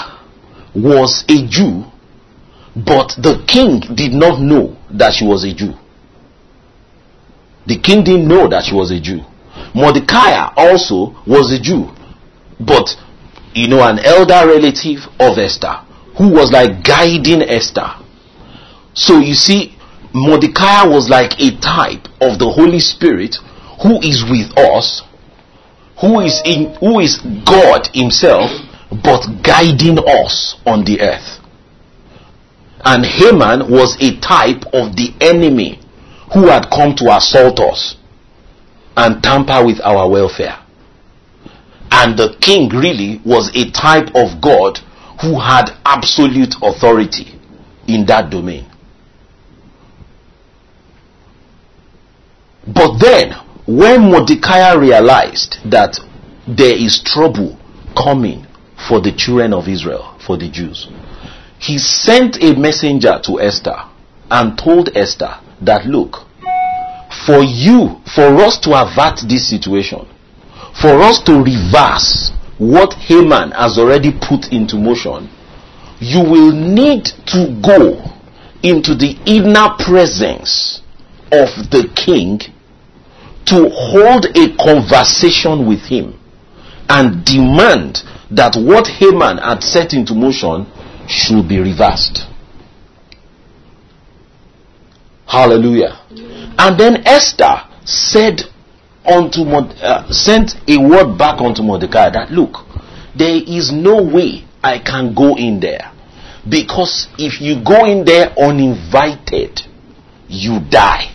was 0.75 1.25
a 1.29 1.47
Jew, 1.47 1.85
but 2.75 3.15
the 3.19 3.45
king 3.47 3.81
did 3.95 4.13
not 4.13 4.41
know 4.41 4.77
that 4.91 5.15
she 5.15 5.27
was 5.27 5.45
a 5.45 5.55
Jew. 5.55 5.75
The 7.67 7.79
king 7.79 8.05
didn't 8.05 8.27
know 8.29 8.49
that 8.49 8.65
she 8.65 8.75
was 8.75 8.91
a 8.91 9.01
Jew. 9.01 9.21
Mordecai 9.79 10.53
also 10.57 11.15
was 11.25 11.53
a 11.53 11.61
Jew, 11.61 11.95
but 12.59 12.97
you 13.55 13.69
know, 13.69 13.81
an 13.89 14.01
elder 14.01 14.43
relative 14.45 15.07
of 15.21 15.39
Esther 15.39 15.85
who 16.17 16.31
was 16.31 16.51
like 16.51 16.83
guiding 16.83 17.43
Esther. 17.43 17.95
So 18.95 19.21
you 19.21 19.35
see, 19.35 19.77
Mordecai 20.13 20.85
was 20.85 21.09
like 21.09 21.39
a 21.39 21.57
type 21.61 22.09
of 22.21 22.41
the 22.41 22.51
Holy 22.51 22.81
Spirit 22.81 23.37
who 23.81 24.01
is 24.03 24.25
with 24.29 24.51
us, 24.59 25.03
who 26.01 26.23
is 26.23 26.43
in, 26.45 26.75
who 26.81 26.99
is 26.99 27.19
God 27.47 27.89
Himself, 27.95 28.51
but 28.91 29.23
guiding 29.45 29.99
us 29.99 30.57
on 30.67 30.85
the 30.87 31.01
earth. 31.01 31.39
And 32.85 33.07
Haman 33.07 33.71
was 33.71 33.97
a 34.01 34.19
type 34.19 34.65
of 34.75 34.97
the 34.97 35.15
enemy 35.21 35.81
who 36.35 36.49
had 36.49 36.69
come 36.69 36.97
to 36.97 37.15
assault 37.15 37.61
us 37.61 37.95
and 38.99 39.23
tamper 39.23 39.65
with 39.65 39.81
our 39.85 40.11
welfare. 40.11 40.59
And 41.93 42.19
the 42.19 42.37
king 42.41 42.69
really 42.69 43.21
was 43.25 43.51
a 43.55 43.71
type 43.71 44.09
of 44.15 44.43
God 44.43 44.79
who 45.23 45.39
had 45.39 45.71
absolute 45.85 46.57
authority 46.61 47.39
in 47.87 48.05
that 48.07 48.29
domain. 48.31 48.69
But 52.67 52.99
then, 52.99 53.33
when 53.67 54.11
Mordecai 54.11 54.75
realized 54.75 55.59
that 55.71 55.99
there 56.49 56.77
is 56.77 57.01
trouble 57.03 57.57
coming 57.97 58.47
for 58.89 59.01
the 59.01 59.13
children 59.17 59.53
of 59.53 59.69
Israel, 59.69 60.19
for 60.27 60.37
the 60.37 60.51
Jews, 60.51 60.89
he 61.61 61.79
sent 61.79 62.43
a 62.43 62.59
messenger 62.59 63.21
to 63.25 63.41
Esther 63.41 63.77
and 64.31 64.59
told 64.59 64.91
Esther 64.97 65.39
that, 65.63 65.87
look, 65.87 66.28
for 67.29 67.45
you, 67.45 68.01
for 68.15 68.41
us 68.41 68.59
to 68.61 68.71
avert 68.73 69.21
this 69.29 69.51
situation, 69.51 70.09
for 70.81 71.03
us 71.03 71.21
to 71.25 71.35
reverse 71.45 72.33
what 72.57 72.95
Haman 72.95 73.51
has 73.51 73.77
already 73.77 74.13
put 74.13 74.51
into 74.51 74.77
motion, 74.77 75.29
you 76.01 76.21
will 76.21 76.53
need 76.53 77.05
to 77.27 77.53
go 77.63 78.01
into 78.63 78.95
the 78.95 79.13
inner 79.27 79.77
presence 79.79 80.81
of 81.31 81.49
the 81.69 81.93
king 81.95 82.41
to 83.45 83.69
hold 83.77 84.25
a 84.35 84.57
conversation 84.57 85.69
with 85.69 85.81
him 85.85 86.19
and 86.89 87.27
demand 87.27 87.99
that 88.31 88.57
what 88.57 88.87
Haman 88.89 89.37
had 89.37 89.63
set 89.63 89.93
into 89.93 90.15
motion 90.15 90.65
should 91.07 91.47
be 91.47 91.59
reversed. 91.61 92.25
Hallelujah. 95.27 96.01
And 96.59 96.79
then 96.79 97.07
Esther 97.07 97.63
said 97.85 98.43
unto 99.07 99.43
uh, 99.43 100.11
sent 100.13 100.57
a 100.69 100.77
word 100.79 101.17
back 101.17 101.41
unto 101.41 101.63
Mordecai 101.63 102.11
that 102.11 102.31
look, 102.31 102.67
there 103.17 103.41
is 103.47 103.71
no 103.73 104.03
way 104.03 104.45
I 104.63 104.79
can 104.81 105.15
go 105.15 105.37
in 105.37 105.61
there 105.61 105.93
because 106.49 107.09
if 107.17 107.41
you 107.41 107.63
go 107.65 107.87
in 107.87 108.05
there 108.05 108.33
uninvited, 108.39 109.61
you 110.29 110.61
die. 110.69 111.15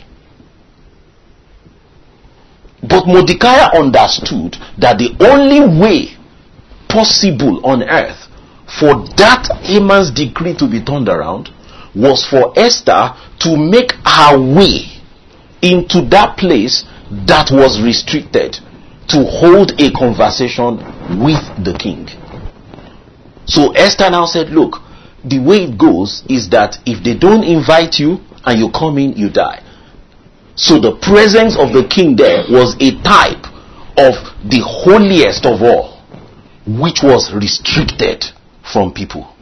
But 2.82 3.06
Mordecai 3.08 3.68
understood 3.78 4.58
that 4.78 4.98
the 4.98 5.16
only 5.20 5.62
way 5.80 6.18
possible 6.90 7.66
on 7.66 7.84
earth 7.84 8.28
for 8.80 9.08
that 9.18 9.48
Haman's 9.62 10.12
decree 10.12 10.56
to 10.58 10.70
be 10.70 10.84
turned 10.84 11.10
around 11.10 11.50
was 11.96 12.26
for 12.26 12.58
Esther 12.58 13.14
to 13.40 13.58
make 13.58 13.92
her 14.06 14.40
way 14.40 14.93
into 15.64 16.06
that 16.12 16.38
place 16.38 16.84
that 17.26 17.50
was 17.50 17.82
restricted 17.82 18.60
to 19.08 19.24
hold 19.24 19.72
a 19.80 19.92
conversation 19.92 20.78
with 21.24 21.40
the 21.64 21.76
king. 21.80 22.08
So 23.46 23.72
Esther 23.72 24.10
now 24.10 24.26
said, 24.26 24.50
Look, 24.50 24.78
the 25.24 25.40
way 25.40 25.64
it 25.64 25.78
goes 25.78 26.24
is 26.30 26.50
that 26.50 26.78
if 26.86 27.04
they 27.04 27.18
don't 27.18 27.44
invite 27.44 27.98
you 27.98 28.20
and 28.46 28.60
you 28.60 28.70
come 28.72 28.98
in, 28.98 29.14
you 29.14 29.30
die. 29.30 29.64
So 30.56 30.80
the 30.80 31.00
presence 31.02 31.58
of 31.58 31.74
the 31.74 31.88
king 31.90 32.16
there 32.16 32.44
was 32.50 32.76
a 32.80 32.92
type 33.02 33.48
of 33.98 34.14
the 34.44 34.62
holiest 34.62 35.46
of 35.46 35.62
all, 35.62 36.04
which 36.68 37.02
was 37.02 37.34
restricted 37.34 38.26
from 38.62 38.94
people. 38.94 39.33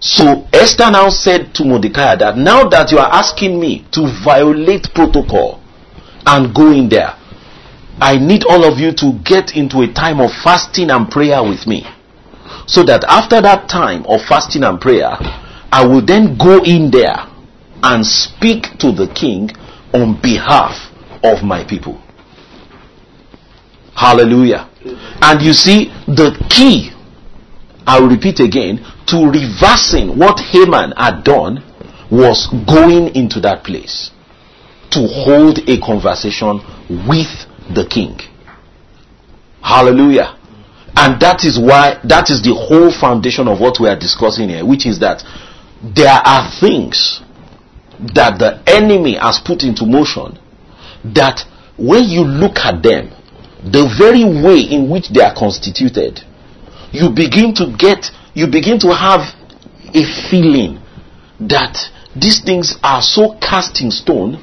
So 0.00 0.48
Esther 0.52 0.90
now 0.90 1.10
said 1.10 1.54
to 1.56 1.64
Mordecai 1.64 2.16
that 2.16 2.36
now 2.38 2.68
that 2.68 2.90
you 2.90 2.98
are 2.98 3.12
asking 3.12 3.60
me 3.60 3.84
to 3.92 4.08
violate 4.24 4.88
protocol 4.94 5.62
and 6.26 6.54
go 6.54 6.72
in 6.72 6.88
there, 6.88 7.14
I 8.00 8.16
need 8.16 8.44
all 8.44 8.64
of 8.64 8.78
you 8.78 8.92
to 8.92 9.18
get 9.24 9.54
into 9.54 9.82
a 9.82 9.92
time 9.92 10.20
of 10.20 10.32
fasting 10.42 10.90
and 10.90 11.10
prayer 11.10 11.42
with 11.42 11.66
me. 11.66 11.84
So 12.66 12.82
that 12.84 13.04
after 13.04 13.42
that 13.42 13.68
time 13.68 14.06
of 14.06 14.22
fasting 14.26 14.64
and 14.64 14.80
prayer, 14.80 15.10
I 15.70 15.86
will 15.86 16.04
then 16.04 16.38
go 16.38 16.64
in 16.64 16.90
there 16.90 17.16
and 17.82 18.04
speak 18.04 18.78
to 18.78 18.92
the 18.92 19.06
king 19.14 19.50
on 19.92 20.20
behalf 20.22 20.90
of 21.22 21.44
my 21.44 21.62
people. 21.64 22.00
Hallelujah. 23.94 24.70
And 25.20 25.42
you 25.42 25.52
see, 25.52 25.92
the 26.06 26.32
key, 26.48 26.90
I'll 27.90 28.06
repeat 28.06 28.38
again, 28.38 28.78
to 29.08 29.16
reversing 29.26 30.16
what 30.16 30.38
Haman 30.38 30.92
had 30.96 31.24
done 31.24 31.58
was 32.08 32.46
going 32.46 33.16
into 33.16 33.40
that 33.40 33.64
place 33.64 34.12
to 34.92 35.08
hold 35.08 35.58
a 35.66 35.80
conversation 35.80 36.62
with 36.88 37.26
the 37.74 37.84
king. 37.90 38.14
Hallelujah. 39.60 40.38
And 40.94 41.20
that 41.20 41.42
is 41.42 41.58
why, 41.58 41.98
that 42.04 42.30
is 42.30 42.42
the 42.42 42.54
whole 42.54 42.92
foundation 42.94 43.48
of 43.48 43.58
what 43.58 43.80
we 43.80 43.88
are 43.88 43.98
discussing 43.98 44.50
here, 44.50 44.64
which 44.64 44.86
is 44.86 45.00
that 45.00 45.24
there 45.82 46.14
are 46.14 46.46
things 46.60 47.20
that 48.14 48.38
the 48.38 48.62
enemy 48.70 49.18
has 49.18 49.40
put 49.44 49.64
into 49.64 49.84
motion 49.84 50.38
that 51.02 51.42
when 51.76 52.04
you 52.04 52.22
look 52.22 52.58
at 52.58 52.84
them, 52.84 53.10
the 53.66 53.82
very 53.98 54.22
way 54.22 54.60
in 54.62 54.88
which 54.88 55.10
they 55.10 55.22
are 55.22 55.34
constituted, 55.34 56.22
you 56.92 57.10
begin 57.10 57.54
to 57.54 57.74
get, 57.78 58.06
you 58.34 58.46
begin 58.46 58.78
to 58.80 58.94
have 58.94 59.20
a 59.94 60.04
feeling 60.30 60.80
that 61.40 61.76
these 62.14 62.42
things 62.42 62.78
are 62.82 63.02
so 63.02 63.38
cast 63.40 63.80
in 63.80 63.90
stone 63.90 64.42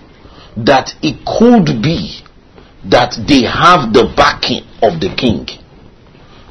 that 0.56 0.96
it 1.02 1.24
could 1.26 1.82
be 1.82 2.22
that 2.86 3.14
they 3.28 3.44
have 3.44 3.94
the 3.94 4.12
backing 4.16 4.64
of 4.82 5.00
the 5.00 5.14
king. 5.16 5.46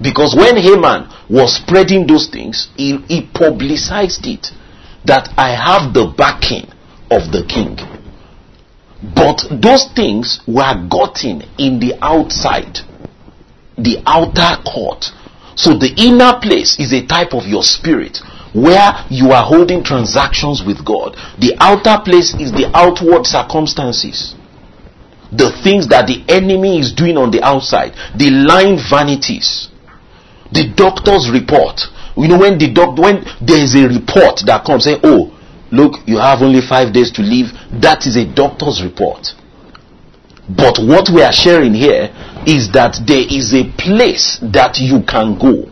Because 0.01 0.35
when 0.37 0.57
Haman 0.57 1.09
was 1.31 1.57
spreading 1.57 2.07
those 2.07 2.29
things, 2.29 2.69
he, 2.77 2.99
he 3.09 3.27
publicized 3.33 4.27
it 4.27 4.49
that 5.07 5.33
I 5.37 5.51
have 5.57 5.95
the 5.95 6.13
backing 6.17 6.69
of 7.11 7.33
the 7.33 7.45
king. 7.49 7.79
But 9.15 9.45
those 9.63 9.89
things 9.95 10.41
were 10.47 10.75
gotten 10.89 11.43
in 11.59 11.81
the 11.81 11.95
outside, 12.03 12.79
the 13.79 14.03
outer 14.07 14.63
court. 14.69 15.07
So 15.57 15.73
the 15.73 15.93
inner 15.97 16.39
place 16.41 16.79
is 16.79 16.93
a 16.93 17.05
type 17.07 17.33
of 17.33 17.47
your 17.47 17.63
spirit 17.63 18.21
where 18.53 18.93
you 19.11 19.33
are 19.33 19.45
holding 19.45 19.83
transactions 19.83 20.63
with 20.63 20.85
God. 20.85 21.17
The 21.41 21.57
outer 21.59 22.01
place 22.05 22.35
is 22.37 22.53
the 22.53 22.71
outward 22.75 23.27
circumstances. 23.27 24.35
The 25.33 25.51
things 25.65 25.89
that 25.89 26.07
the 26.07 26.23
enemy 26.29 26.79
is 26.79 26.93
doing 26.93 27.17
on 27.17 27.31
the 27.31 27.43
outside, 27.43 27.93
the 28.17 28.31
lying 28.31 28.79
vanities, 28.79 29.69
the 30.53 30.73
doctor's 30.77 31.31
report. 31.33 31.81
You 32.17 32.29
know, 32.29 32.39
when 32.39 32.59
the 32.59 32.73
doc, 32.73 32.97
when 32.97 33.25
there 33.41 33.61
is 33.61 33.75
a 33.75 33.89
report 33.89 34.41
that 34.47 34.65
comes 34.65 34.85
saying, 34.85 35.01
"Oh, 35.03 35.33
look, 35.73 36.01
you 36.07 36.19
have 36.19 36.43
only 36.43 36.61
five 36.61 36.93
days 36.93 37.11
to 37.13 37.23
live," 37.23 37.53
that 37.81 38.07
is 38.07 38.17
a 38.17 38.25
doctor's 38.25 38.83
report. 38.83 39.35
But 40.49 40.79
what 40.79 41.11
we 41.11 41.23
are 41.23 41.33
sharing 41.33 41.75
here 41.75 42.11
is 42.47 42.71
that 42.73 43.03
there 43.07 43.27
is 43.29 43.53
a 43.53 43.65
place 43.77 44.39
that 44.43 44.79
you 44.79 45.03
can 45.03 45.39
go 45.39 45.67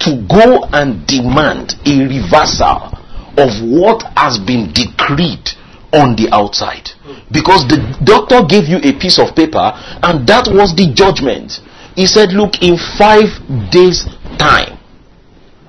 to 0.00 0.16
go 0.26 0.64
and 0.72 1.06
demand 1.06 1.74
a 1.84 2.08
reversal 2.08 2.96
of 3.36 3.50
what 3.62 4.02
has 4.16 4.38
been 4.38 4.72
decreed 4.72 5.44
on 5.92 6.16
the 6.16 6.28
outside. 6.32 6.88
Because 7.30 7.68
the 7.68 7.78
doctor 8.04 8.40
gave 8.48 8.64
you 8.64 8.78
a 8.82 8.96
piece 8.98 9.18
of 9.18 9.36
paper 9.36 9.72
and 10.02 10.26
that 10.26 10.48
was 10.48 10.74
the 10.74 10.92
judgment. 10.94 11.60
He 11.96 12.06
said, 12.06 12.32
Look, 12.32 12.62
in 12.62 12.78
five 12.96 13.28
days' 13.70 14.06
time, 14.38 14.78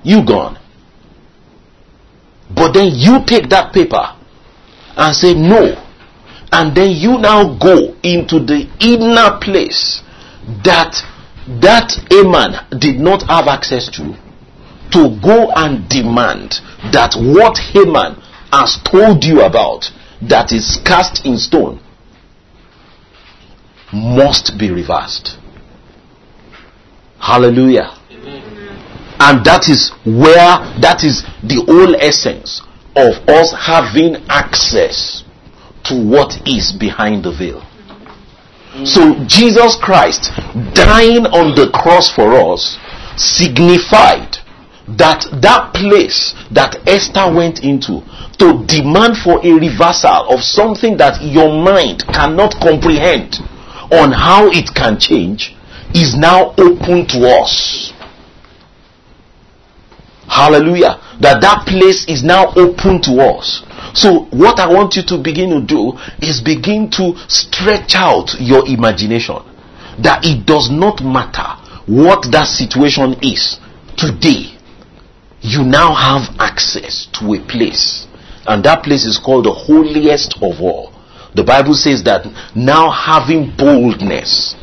you 0.02 0.24
gone. 0.24 0.58
But 2.54 2.72
then 2.72 2.92
you 2.94 3.20
take 3.26 3.50
that 3.50 3.72
paper 3.74 4.16
and 4.96 5.14
say, 5.14 5.34
No. 5.34 5.76
And 6.62 6.76
then 6.76 6.92
you 6.92 7.18
now 7.18 7.58
go 7.58 7.96
into 8.04 8.38
the 8.38 8.70
inner 8.78 9.36
place 9.40 10.00
that 10.62 10.94
that 11.60 11.90
Haman 12.08 12.78
did 12.78 13.00
not 13.00 13.24
have 13.26 13.48
access 13.48 13.88
to 13.96 14.14
to 14.92 15.18
go 15.20 15.50
and 15.56 15.88
demand 15.88 16.60
that 16.92 17.16
what 17.18 17.58
Haman 17.58 18.14
has 18.52 18.78
told 18.84 19.24
you 19.24 19.40
about 19.42 19.90
that 20.22 20.52
is 20.52 20.78
cast 20.84 21.26
in 21.26 21.36
stone 21.36 21.80
must 23.92 24.56
be 24.56 24.70
reversed. 24.70 25.38
Hallelujah. 27.18 27.90
And 29.18 29.44
that 29.44 29.66
is 29.68 29.90
where, 30.06 30.62
that 30.80 31.02
is 31.02 31.24
the 31.42 31.64
whole 31.66 31.96
essence 31.96 32.62
of 32.94 33.18
us 33.28 33.52
having 33.58 34.14
access 34.28 35.21
to 35.84 35.94
what 35.94 36.46
is 36.46 36.72
behind 36.72 37.24
the 37.24 37.32
veil. 37.32 37.62
So 38.84 39.22
Jesus 39.26 39.76
Christ 39.76 40.32
dying 40.72 41.26
on 41.28 41.54
the 41.54 41.70
cross 41.74 42.10
for 42.10 42.32
us 42.32 42.78
signified 43.16 44.38
that 44.88 45.24
that 45.42 45.74
place 45.74 46.34
that 46.50 46.76
Esther 46.88 47.28
went 47.32 47.62
into 47.62 48.00
to 48.38 48.64
demand 48.66 49.16
for 49.22 49.44
a 49.44 49.52
reversal 49.52 50.32
of 50.32 50.40
something 50.40 50.96
that 50.96 51.20
your 51.22 51.52
mind 51.62 52.04
cannot 52.12 52.56
comprehend 52.60 53.36
on 53.92 54.10
how 54.10 54.48
it 54.48 54.72
can 54.74 54.98
change 54.98 55.54
is 55.94 56.16
now 56.16 56.54
open 56.56 57.06
to 57.06 57.28
us. 57.28 57.92
Hallelujah. 60.26 60.96
That 61.20 61.42
that 61.42 61.66
place 61.68 62.08
is 62.08 62.24
now 62.24 62.52
open 62.56 63.02
to 63.02 63.20
us. 63.20 63.62
So 63.94 64.26
what 64.30 64.58
I 64.58 64.72
want 64.72 64.96
you 64.96 65.02
to 65.04 65.18
begin 65.18 65.50
to 65.50 65.60
do 65.60 65.92
is 66.20 66.40
begin 66.40 66.90
to 66.92 67.14
stretch 67.28 67.94
out 67.94 68.34
your 68.40 68.66
imagination. 68.66 69.36
That 70.02 70.24
it 70.24 70.46
does 70.46 70.70
not 70.70 71.02
matter 71.02 71.58
what 71.86 72.30
that 72.32 72.46
situation 72.46 73.16
is 73.22 73.58
today 73.96 74.56
you 75.42 75.64
now 75.64 75.92
have 75.92 76.34
access 76.38 77.06
to 77.18 77.34
a 77.34 77.40
place. 77.46 78.06
And 78.46 78.64
that 78.64 78.84
place 78.84 79.04
is 79.04 79.18
called 79.18 79.44
the 79.46 79.52
holiest 79.52 80.36
of 80.36 80.60
all. 80.60 80.92
The 81.34 81.44
Bible 81.44 81.74
says 81.74 82.02
that 82.04 82.26
now 82.54 82.90
having 82.90 83.54
boldness 83.56 84.54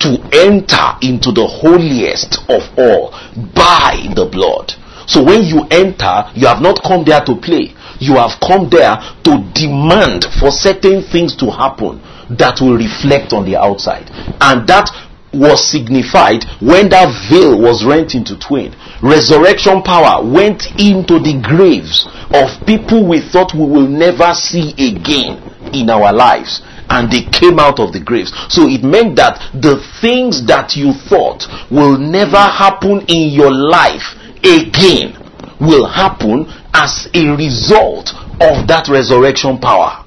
to 0.00 0.20
enter 0.32 0.98
into 1.00 1.32
the 1.32 1.46
holiest 1.46 2.40
of 2.50 2.62
all 2.76 3.12
by 3.54 4.12
the 4.14 4.28
blood. 4.30 4.72
So 5.06 5.22
when 5.22 5.44
you 5.44 5.64
enter, 5.70 6.28
you 6.34 6.46
have 6.46 6.60
not 6.60 6.82
come 6.82 7.04
there 7.04 7.24
to 7.24 7.36
play. 7.36 7.72
You 8.00 8.16
have 8.16 8.38
come 8.40 8.68
there 8.70 8.96
to 9.24 9.32
demand 9.54 10.26
for 10.40 10.50
certain 10.50 11.02
things 11.02 11.36
to 11.36 11.50
happen 11.50 12.00
that 12.38 12.60
will 12.60 12.76
reflect 12.76 13.32
on 13.32 13.44
the 13.44 13.56
outside. 13.56 14.10
And 14.40 14.66
that 14.68 14.90
was 15.34 15.58
signified 15.70 16.44
when 16.60 16.88
that 16.90 17.10
veil 17.28 17.58
was 17.60 17.84
rent 17.84 18.14
into 18.14 18.38
twain. 18.38 18.74
Resurrection 19.02 19.82
power 19.82 20.22
went 20.24 20.62
into 20.78 21.18
the 21.18 21.40
graves 21.42 22.06
of 22.32 22.48
people 22.66 23.06
we 23.06 23.20
thought 23.20 23.52
we 23.54 23.66
will 23.66 23.88
never 23.88 24.32
see 24.32 24.70
again 24.78 25.42
in 25.74 25.90
our 25.90 26.12
lives. 26.12 26.62
And 26.88 27.10
they 27.10 27.24
came 27.32 27.58
out 27.58 27.80
of 27.80 27.92
the 27.92 28.00
graves. 28.00 28.30
So 28.48 28.68
it 28.68 28.84
meant 28.84 29.16
that 29.16 29.40
the 29.54 29.82
things 30.00 30.46
that 30.46 30.76
you 30.76 30.92
thought 30.92 31.44
will 31.70 31.98
never 31.98 32.38
happen 32.38 33.02
in 33.08 33.32
your 33.34 33.52
life 33.52 34.14
again 34.44 35.23
will 35.66 35.86
happen 35.86 36.46
as 36.72 37.08
a 37.14 37.26
result 37.36 38.14
of 38.40 38.66
that 38.68 38.88
resurrection 38.88 39.58
power. 39.58 40.04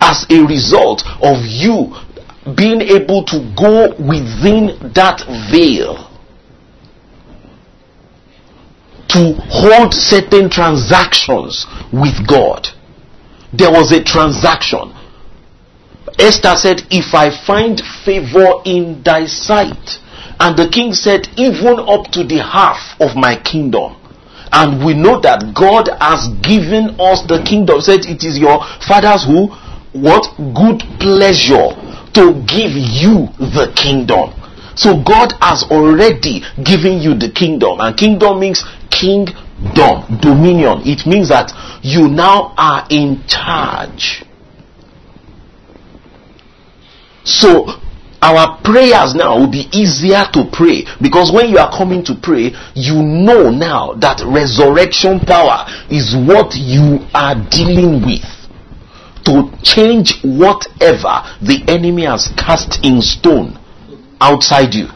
As 0.00 0.26
a 0.30 0.40
result 0.46 1.02
of 1.22 1.44
you 1.44 1.94
being 2.56 2.80
able 2.80 3.24
to 3.24 3.52
go 3.56 3.90
within 4.00 4.92
that 4.94 5.20
veil 5.52 6.08
to 9.08 9.34
hold 9.50 9.92
certain 9.92 10.48
transactions 10.48 11.66
with 11.92 12.26
God. 12.26 12.68
There 13.52 13.70
was 13.70 13.92
a 13.92 14.02
transaction. 14.02 14.94
Esther 16.18 16.54
said, 16.56 16.82
If 16.90 17.12
I 17.14 17.30
find 17.46 17.80
favor 18.04 18.62
in 18.64 19.02
thy 19.02 19.26
sight. 19.26 19.98
And 20.38 20.56
the 20.56 20.68
king 20.68 20.94
said, 20.94 21.28
Even 21.36 21.78
up 21.80 22.10
to 22.12 22.24
the 22.24 22.38
half 22.38 22.96
of 23.00 23.16
my 23.16 23.36
kingdom. 23.42 23.99
And 24.52 24.84
we 24.84 24.94
know 24.94 25.20
that 25.20 25.54
God 25.54 25.88
has 26.00 26.26
given 26.42 26.98
us 26.98 27.22
the 27.26 27.42
kingdom. 27.46 27.80
Said 27.80 28.06
it 28.06 28.24
is 28.24 28.38
your 28.38 28.64
father's 28.86 29.24
who 29.24 29.48
what 29.92 30.26
good 30.54 30.82
pleasure 30.98 31.74
to 32.14 32.34
give 32.46 32.74
you 32.74 33.30
the 33.38 33.72
kingdom. 33.76 34.34
So 34.76 35.02
God 35.02 35.34
has 35.40 35.64
already 35.70 36.42
given 36.64 36.98
you 37.02 37.14
the 37.14 37.30
kingdom, 37.30 37.80
and 37.80 37.96
kingdom 37.96 38.40
means 38.40 38.64
kingdom, 38.90 40.18
dominion. 40.20 40.82
It 40.86 41.06
means 41.06 41.28
that 41.28 41.52
you 41.82 42.08
now 42.08 42.54
are 42.56 42.86
in 42.90 43.22
charge. 43.26 44.24
So 47.24 47.80
our 48.22 48.60
prayers 48.62 49.14
now 49.14 49.38
will 49.38 49.50
be 49.50 49.68
easier 49.72 50.24
to 50.32 50.44
pray 50.52 50.84
because 51.00 51.32
when 51.32 51.48
you 51.48 51.58
are 51.58 51.70
coming 51.70 52.04
to 52.04 52.14
pray, 52.14 52.52
you 52.74 53.02
know 53.02 53.50
now 53.50 53.94
that 53.94 54.20
resurrection 54.26 55.20
power 55.20 55.64
is 55.88 56.14
what 56.28 56.54
you 56.54 57.00
are 57.14 57.34
dealing 57.48 58.04
with 58.04 58.24
to 59.24 59.48
change 59.62 60.20
whatever 60.22 61.24
the 61.40 61.64
enemy 61.68 62.04
has 62.04 62.28
cast 62.36 62.84
in 62.84 63.00
stone 63.00 63.58
outside 64.20 64.74
you. 64.74 64.88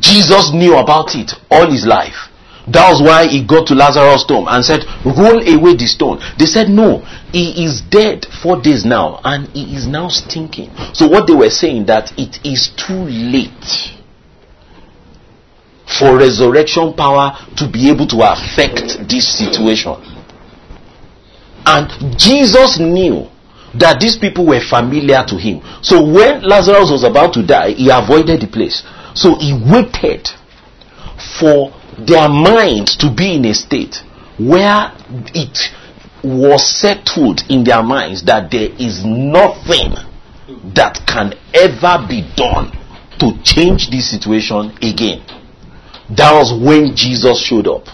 Jesus 0.00 0.50
knew 0.52 0.76
about 0.76 1.14
it 1.14 1.32
all 1.50 1.70
his 1.70 1.86
life. 1.86 2.30
That 2.68 2.90
was 2.90 3.00
why 3.00 3.28
he 3.28 3.46
got 3.46 3.68
to 3.68 3.74
Lazarus' 3.74 4.24
tomb 4.26 4.46
and 4.48 4.64
said, 4.64 4.82
Roll 5.04 5.38
away 5.38 5.76
the 5.76 5.86
stone. 5.86 6.18
They 6.38 6.46
said, 6.46 6.68
No, 6.68 7.00
he 7.32 7.64
is 7.64 7.80
dead 7.80 8.26
four 8.42 8.60
days 8.60 8.84
now 8.84 9.20
and 9.22 9.48
he 9.54 9.76
is 9.76 9.86
now 9.86 10.08
stinking. 10.08 10.70
So, 10.92 11.06
what 11.06 11.26
they 11.28 11.34
were 11.34 11.50
saying 11.50 11.86
that 11.86 12.12
it 12.18 12.44
is 12.44 12.74
too 12.76 13.06
late 13.06 13.94
for 15.98 16.18
resurrection 16.18 16.92
power 16.94 17.38
to 17.56 17.70
be 17.70 17.88
able 17.88 18.06
to 18.08 18.18
affect 18.26 19.08
this 19.08 19.38
situation. 19.38 19.94
And 21.64 22.18
Jesus 22.18 22.78
knew 22.78 23.30
that 23.74 24.00
these 24.00 24.16
people 24.16 24.46
were 24.46 24.60
familiar 24.60 25.24
to 25.26 25.36
him. 25.36 25.60
So 25.82 26.02
when 26.04 26.42
Lazarus 26.42 26.90
was 26.90 27.04
about 27.04 27.34
to 27.34 27.46
die, 27.46 27.72
he 27.72 27.90
avoided 27.90 28.40
the 28.40 28.46
place. 28.46 28.82
So 29.14 29.36
he 29.38 29.52
waited 29.52 30.28
for 31.38 31.72
their 31.98 32.28
minds 32.28 32.96
to 32.98 33.10
be 33.14 33.36
in 33.36 33.44
a 33.46 33.54
state 33.54 33.96
where 34.38 34.92
it 35.34 35.58
was 36.22 36.80
settled 36.80 37.40
in 37.48 37.64
their 37.64 37.82
minds 37.82 38.24
that 38.24 38.50
there 38.50 38.70
is 38.78 39.04
nothing 39.04 39.94
that 40.74 41.00
can 41.06 41.32
ever 41.54 42.04
be 42.08 42.22
done 42.36 42.70
to 43.18 43.32
change 43.42 43.90
this 43.90 44.10
situation 44.10 44.76
again. 44.82 45.24
That 46.14 46.32
was 46.32 46.52
when 46.52 46.94
Jesus 46.94 47.40
showed 47.40 47.66
up. 47.66 47.86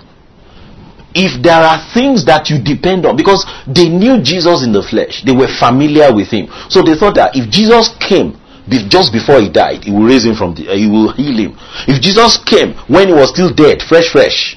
If 1.14 1.42
there 1.42 1.60
are 1.60 1.78
things 1.92 2.24
that 2.24 2.48
you 2.48 2.58
depend 2.58 3.04
on, 3.04 3.16
because 3.16 3.44
they 3.68 3.88
knew 3.88 4.22
Jesus 4.22 4.64
in 4.64 4.72
the 4.72 4.82
flesh, 4.82 5.22
they 5.24 5.32
were 5.32 5.48
familiar 5.60 6.12
with 6.12 6.28
him. 6.28 6.48
So 6.68 6.82
they 6.82 6.96
thought 6.96 7.14
that 7.16 7.36
if 7.36 7.50
Jesus 7.52 7.92
came 8.00 8.40
just 8.68 9.12
before 9.12 9.40
he 9.40 9.51
died, 9.51 9.85
he 9.85 9.90
will 9.90 10.07
raise 10.07 10.25
him 10.25 10.35
from 10.35 10.55
the, 10.55 10.68
uh, 10.68 10.77
he 10.77 10.87
will 10.87 11.12
heal 11.12 11.51
him. 11.51 11.59
If 11.88 12.01
Jesus 12.01 12.38
came 12.38 12.75
when 12.87 13.09
he 13.09 13.14
was 13.14 13.31
still 13.31 13.53
dead, 13.53 13.83
fresh, 13.83 14.11
fresh, 14.11 14.57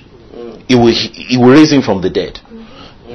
he 0.68 0.76
will, 0.76 0.94
he 0.94 1.38
will 1.38 1.52
raise 1.52 1.72
him 1.72 1.82
from 1.82 2.02
the 2.02 2.10
dead. 2.10 2.40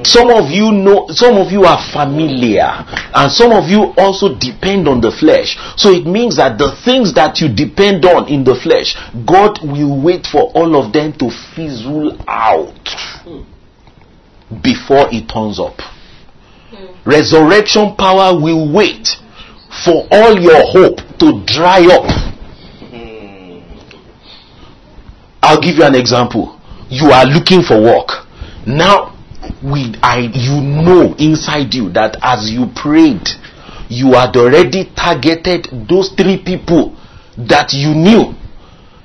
Some 0.05 0.31
of 0.31 0.51
you 0.51 0.73
know, 0.73 1.09
some 1.09 1.37
of 1.37 1.53
you 1.53 1.65
are 1.65 1.79
familiar, 1.93 2.65
and 3.13 3.31
some 3.31 3.53
of 3.53 3.69
you 3.69 3.93
also 3.99 4.35
depend 4.39 4.89
on 4.89 5.01
the 5.01 5.11
flesh. 5.11 5.59
So 5.77 5.91
it 5.91 6.07
means 6.07 6.37
that 6.37 6.59
the 6.59 6.75
things 6.85 7.13
that 7.15 7.41
you 7.41 7.53
depend 7.53 8.07
on 8.07 8.29
in 8.29 8.45
the 8.45 8.55
flesh, 8.55 8.97
God 9.27 9.59
will 9.63 10.01
wait 10.01 10.27
for 10.27 10.51
all 10.55 10.77
of 10.77 10.93
them 10.93 11.13
to 11.19 11.29
fizzle 11.55 12.17
out 12.27 12.87
before 14.63 15.09
it 15.13 15.29
turns 15.29 15.61
up. 15.61 15.77
Resurrection 17.05 17.95
power 17.97 18.41
will 18.41 18.73
wait 18.73 19.21
for 19.85 20.07
all 20.11 20.39
your 20.39 20.61
hope 20.67 20.99
to 21.19 21.43
dry 21.47 21.87
up. 21.87 22.07
I'll 25.43 25.61
give 25.61 25.77
you 25.77 25.85
an 25.85 25.95
example. 25.95 26.61
You 26.89 27.11
are 27.11 27.25
looking 27.25 27.63
for 27.63 27.81
work. 27.81 28.27
Now 28.67 29.17
we 29.63 29.95
I 30.03 30.31
you 30.33 30.61
know 30.61 31.15
inside 31.19 31.73
you 31.75 31.89
that 31.91 32.17
as 32.23 32.51
you 32.51 32.67
prayed, 32.75 33.27
you 33.89 34.13
had 34.13 34.37
already 34.37 34.91
targeted 34.95 35.69
those 35.89 36.11
three 36.13 36.43
people 36.43 36.97
that 37.39 37.73
you 37.73 37.95
knew 37.95 38.35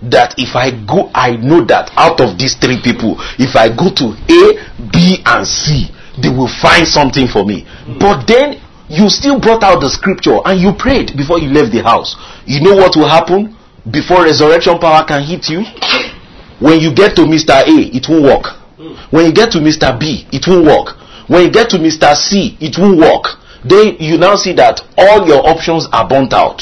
that 0.04 0.36
if 0.38 0.56
I 0.56 0.72
go, 0.86 1.10
I 1.16 1.38
know 1.38 1.64
that 1.66 1.90
out 1.96 2.20
of 2.20 2.38
these 2.38 2.56
three 2.56 2.80
people, 2.84 3.16
if 3.40 3.56
I 3.56 3.70
go 3.74 3.90
to 3.90 4.06
A, 4.30 4.42
B, 4.92 5.24
and 5.26 5.48
C, 5.48 5.90
they 6.22 6.30
will 6.30 6.52
find 6.62 6.86
something 6.88 7.28
for 7.28 7.46
me. 7.46 7.64
Mm. 7.64 8.00
But 8.00 8.28
then 8.28 8.62
you 8.90 9.10
still 9.10 9.40
brought 9.40 9.64
out 9.64 9.82
the 9.82 9.90
scripture 9.90 10.38
and 10.46 10.60
you 10.62 10.74
prayed 10.78 11.18
before 11.18 11.40
you 11.40 11.50
left 11.50 11.72
the 11.72 11.82
house. 11.82 12.16
You 12.46 12.62
know 12.62 12.76
what 12.76 12.96
will 12.96 13.10
happen 13.10 13.56
before 13.90 14.24
resurrection 14.24 14.78
power 14.80 15.06
can 15.06 15.24
hit 15.24 15.50
you? 15.50 15.66
When 16.60 16.80
you 16.80 16.94
get 16.94 17.16
to 17.18 17.24
Mr. 17.24 17.66
A, 17.66 17.78
it 17.92 18.06
won't 18.08 18.24
work. 18.24 18.46
When 19.12 19.26
you 19.26 19.34
get 19.34 19.52
to 19.52 19.60
Mr. 19.60 19.98
B, 20.00 20.28
it 20.32 20.46
won't 20.48 20.66
work. 20.66 20.98
When 21.28 21.44
you 21.44 21.52
get 21.52 21.70
to 21.72 21.78
Mr. 21.78 22.16
C, 22.16 22.58
it 22.62 22.78
won't 22.78 23.00
work. 23.00 23.42
Then 23.68 23.98
you 24.00 24.18
now 24.18 24.36
see 24.36 24.54
that 24.54 24.82
all 24.98 25.28
your 25.28 25.42
options 25.48 25.88
are 25.92 26.08
burnt 26.08 26.34
out. 26.34 26.62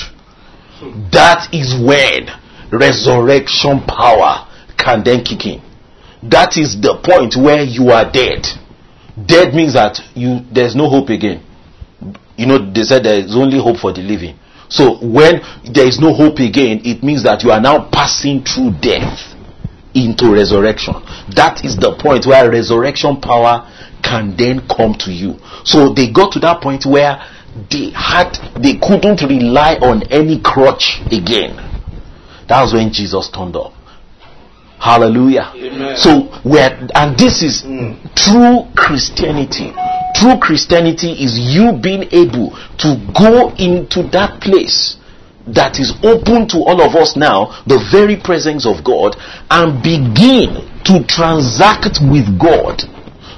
That 1.11 1.47
is 1.51 1.75
when 1.75 2.31
resurrection 2.71 3.81
power 3.87 4.47
can 4.77 5.03
then 5.03 5.23
kick 5.23 5.45
in. 5.45 5.61
That 6.23 6.55
is 6.55 6.79
the 6.79 6.99
point 7.03 7.35
where 7.35 7.61
you 7.61 7.89
are 7.91 8.09
dead. 8.09 8.47
Dead 9.27 9.53
means 9.53 9.73
that 9.73 9.99
you 10.15 10.39
there's 10.51 10.75
no 10.75 10.89
hope 10.89 11.09
again. 11.09 11.43
You 12.37 12.45
know, 12.47 12.71
they 12.71 12.83
said 12.83 13.03
there 13.03 13.19
is 13.19 13.35
only 13.35 13.59
hope 13.59 13.77
for 13.77 13.93
the 13.93 14.01
living. 14.01 14.39
So 14.69 14.97
when 15.05 15.41
there 15.71 15.87
is 15.87 15.99
no 15.99 16.13
hope 16.13 16.39
again, 16.39 16.81
it 16.83 17.03
means 17.03 17.23
that 17.23 17.43
you 17.43 17.51
are 17.51 17.61
now 17.61 17.89
passing 17.91 18.43
through 18.43 18.73
death 18.81 19.33
into 19.93 20.33
resurrection. 20.33 20.93
That 21.35 21.61
is 21.63 21.77
the 21.77 21.95
point 21.99 22.25
where 22.25 22.49
resurrection 22.49 23.21
power 23.21 23.69
can 24.03 24.35
then 24.35 24.67
come 24.67 24.95
to 25.05 25.11
you. 25.11 25.37
So 25.63 25.93
they 25.93 26.11
got 26.11 26.33
to 26.33 26.39
that 26.39 26.61
point 26.61 26.85
where 26.85 27.21
they 27.69 27.91
had 27.93 28.33
they 28.57 28.77
couldn't 28.81 29.21
rely 29.21 29.75
on 29.77 30.03
any 30.11 30.41
crutch 30.41 31.01
again. 31.11 31.55
That 32.49 32.61
was 32.61 32.73
when 32.73 32.91
Jesus 32.91 33.29
turned 33.29 33.55
up. 33.55 33.73
Hallelujah. 34.79 35.53
Amen. 35.55 35.95
So 35.95 36.33
where 36.43 36.75
and 36.95 37.17
this 37.17 37.41
is 37.41 37.63
mm. 37.63 37.95
true 38.15 38.67
Christianity. 38.75 39.71
True 40.13 40.37
Christianity 40.39 41.11
is 41.11 41.37
you 41.37 41.73
being 41.81 42.03
able 42.11 42.51
to 42.79 42.97
go 43.17 43.53
into 43.57 44.03
that 44.11 44.41
place 44.41 44.97
that 45.47 45.79
is 45.79 45.91
open 46.03 46.47
to 46.47 46.57
all 46.63 46.81
of 46.81 46.95
us 46.95 47.17
now, 47.17 47.63
the 47.67 47.81
very 47.91 48.15
presence 48.15 48.65
of 48.65 48.83
God, 48.83 49.15
and 49.49 49.83
begin 49.83 50.63
to 50.85 51.03
transact 51.03 51.99
with 51.99 52.39
God 52.39 52.83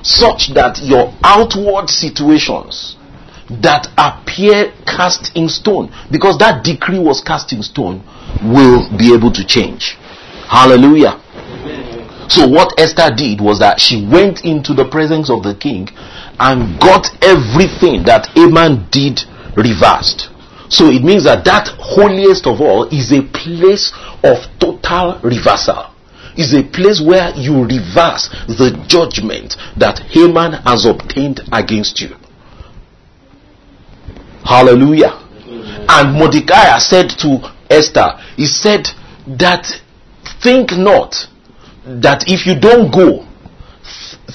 such 0.04 0.54
that 0.54 0.78
your 0.84 1.12
outward 1.24 1.90
situations 1.90 2.96
that 3.62 3.88
appear 3.98 4.74
cast 4.86 5.36
in 5.36 5.50
stone, 5.50 5.90
because 6.12 6.38
that 6.38 6.64
decree 6.64 7.00
was 7.00 7.22
cast 7.22 7.54
in 7.54 7.64
stone, 7.64 8.04
will 8.44 8.86
be 8.98 9.14
able 9.14 9.32
to 9.32 9.46
change. 9.46 9.98
Hallelujah. 10.46 11.22
So 12.28 12.48
what 12.48 12.80
Esther 12.80 13.14
did 13.16 13.40
was 13.42 13.60
that 13.60 13.80
she 13.80 14.06
went 14.06 14.44
into 14.46 14.74
the 14.74 14.86
presence 14.90 15.30
of 15.30 15.44
the 15.44 15.56
king 15.56 15.90
and 16.40 16.80
got 16.80 17.08
everything 17.22 18.04
that 18.06 18.28
Haman 18.34 18.88
did 18.92 19.22
reversed. 19.56 20.30
So 20.70 20.90
it 20.90 21.04
means 21.04 21.24
that 21.26 21.46
that 21.46 21.70
holiest 21.78 22.48
of 22.48 22.60
all 22.60 22.90
is 22.90 23.12
a 23.12 23.22
place 23.22 23.94
of 24.24 24.38
total 24.60 25.20
reversal. 25.24 25.92
Is 26.36 26.54
a 26.54 26.64
place 26.64 27.00
where 27.00 27.32
you 27.38 27.64
reverse 27.64 28.28
the 28.48 28.76
judgment 28.90 29.56
that 29.78 30.00
Haman 30.12 30.54
has 30.68 30.86
obtained 30.86 31.40
against 31.54 32.02
you. 32.02 32.10
Hallelujah. 34.44 35.16
And 35.88 36.20
Mordecai 36.20 36.78
said 36.80 37.10
to 37.22 37.40
Esther, 37.70 38.20
he 38.36 38.48
said 38.48 38.88
that 39.28 39.66
think 40.44 40.72
not 40.74 41.16
that 41.86 42.26
if 42.28 42.46
you 42.46 42.60
don't 42.60 42.92
go, 42.92 43.26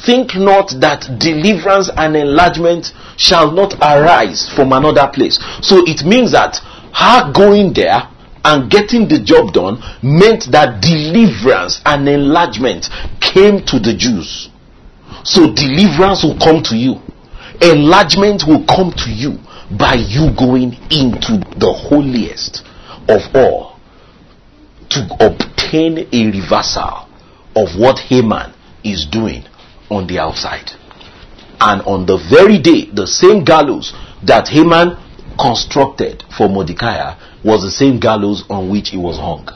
think 0.07 0.35
not 0.37 0.71
that 0.81 1.19
deliverance 1.19 1.91
and 1.97 2.17
enlargement 2.17 2.93
shall 3.17 3.51
not 3.51 3.75
arise 3.83 4.49
from 4.55 4.73
another 4.73 5.11
place. 5.13 5.39
So 5.63 5.83
it 5.87 6.07
means 6.07 6.33
that 6.33 6.57
her 6.95 7.33
going 7.33 7.73
there 7.75 8.07
and 8.45 8.71
getting 8.71 9.09
the 9.09 9.21
job 9.21 9.53
done 9.53 9.83
meant 10.03 10.49
that 10.53 10.81
deliverance 10.81 11.83
and 11.85 12.09
enlargement 12.09 12.89
came 13.21 13.67
to 13.67 13.79
the 13.79 13.95
Jews. 13.99 14.49
So 15.25 15.53
deliverance 15.53 16.25
will 16.25 16.39
come 16.39 16.63
to 16.71 16.77
you, 16.77 17.03
enlargement 17.61 18.45
will 18.47 18.65
come 18.65 18.95
to 18.97 19.11
you 19.11 19.37
by 19.77 19.95
you 19.95 20.33
going 20.39 20.73
into 20.89 21.43
the 21.59 21.71
holiest 21.71 22.65
of 23.09 23.21
all 23.35 23.79
to 24.89 25.07
obtain 25.21 26.09
a 26.11 26.31
reversal 26.31 27.10
of 27.57 27.79
what 27.79 27.99
Haman 27.99 28.55
is 28.85 29.07
doing 29.07 29.45
on 29.91 30.07
the 30.07 30.19
outside. 30.19 30.71
And 31.61 31.83
on 31.83 32.07
the 32.07 32.17
very 32.31 32.59
day, 32.59 32.91
the 32.91 33.07
same 33.07 33.45
gallows 33.45 33.93
that 34.25 34.49
Haman 34.49 34.97
constructed 35.39 36.25
for 36.37 36.49
Mordecai 36.49 37.17
was 37.45 37.63
the 37.63 37.71
same 37.71 37.99
gallows 38.01 38.45
on 38.49 38.71
which 38.71 38.91
he 38.91 38.97
was 38.97 39.17
hung. 39.17 39.49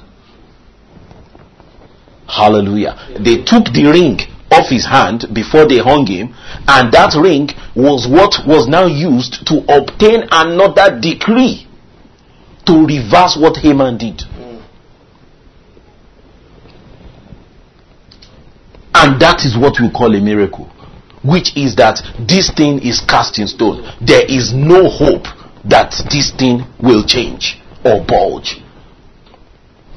Hallelujah. 2.26 2.96
They 3.20 3.44
took 3.44 3.72
the 3.72 3.90
ring 3.92 4.18
off 4.50 4.68
his 4.70 4.86
hand 4.86 5.26
before 5.32 5.66
they 5.68 5.78
hung 5.78 6.06
him, 6.06 6.34
and 6.68 6.92
that 6.92 7.14
ring 7.20 7.48
was 7.74 8.06
what 8.08 8.46
was 8.46 8.68
now 8.68 8.86
used 8.86 9.46
to 9.46 9.64
obtain 9.68 10.24
another 10.30 10.98
decree 11.00 11.66
to 12.66 12.86
reverse 12.86 13.36
what 13.38 13.56
Haman 13.58 13.98
did. 13.98 14.22
And 18.94 19.20
that 19.20 19.44
is 19.44 19.58
what 19.58 19.80
we 19.80 19.90
call 19.90 20.14
a 20.14 20.20
miracle 20.20 20.70
which 21.24 21.56
is 21.56 21.74
that 21.76 22.04
this 22.28 22.52
thing 22.52 22.78
is 22.84 23.00
cast 23.00 23.38
in 23.38 23.46
stone. 23.48 23.82
There 24.00 24.24
is 24.28 24.52
no 24.52 24.90
hope 24.90 25.24
that 25.64 25.96
this 26.12 26.30
thing 26.36 26.62
will 26.80 27.02
change 27.02 27.58
or 27.82 28.04
bulge. 28.04 28.60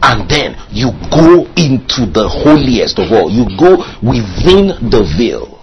And 0.02 0.30
then 0.30 0.56
you 0.72 0.92
go 1.12 1.44
into 1.60 2.08
the 2.08 2.30
holiest 2.32 2.98
of 3.00 3.12
all. 3.12 3.30
You 3.30 3.44
go 3.60 3.84
within 4.00 4.72
the 4.88 5.04
veil 5.20 5.60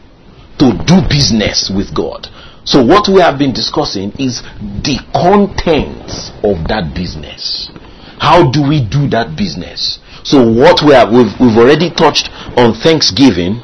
to 0.61 0.77
do 0.85 1.01
business 1.09 1.73
with 1.75 1.95
God. 1.97 2.29
So 2.65 2.85
what 2.85 3.09
we 3.09 3.21
have 3.21 3.39
been 3.39 3.53
discussing 3.53 4.13
is 4.19 4.43
the 4.85 5.01
contents 5.17 6.29
of 6.45 6.69
that 6.69 6.93
business. 6.95 7.71
How 8.19 8.51
do 8.51 8.69
we 8.69 8.85
do 8.85 9.09
that 9.11 9.37
business? 9.37 9.99
So 10.25 10.41
what 10.43 10.81
we 10.83 10.93
have, 10.95 11.13
we've, 11.13 11.33
we've 11.39 11.57
already 11.57 11.91
touched 11.91 12.31
on 12.57 12.75
Thanksgiving 12.75 13.61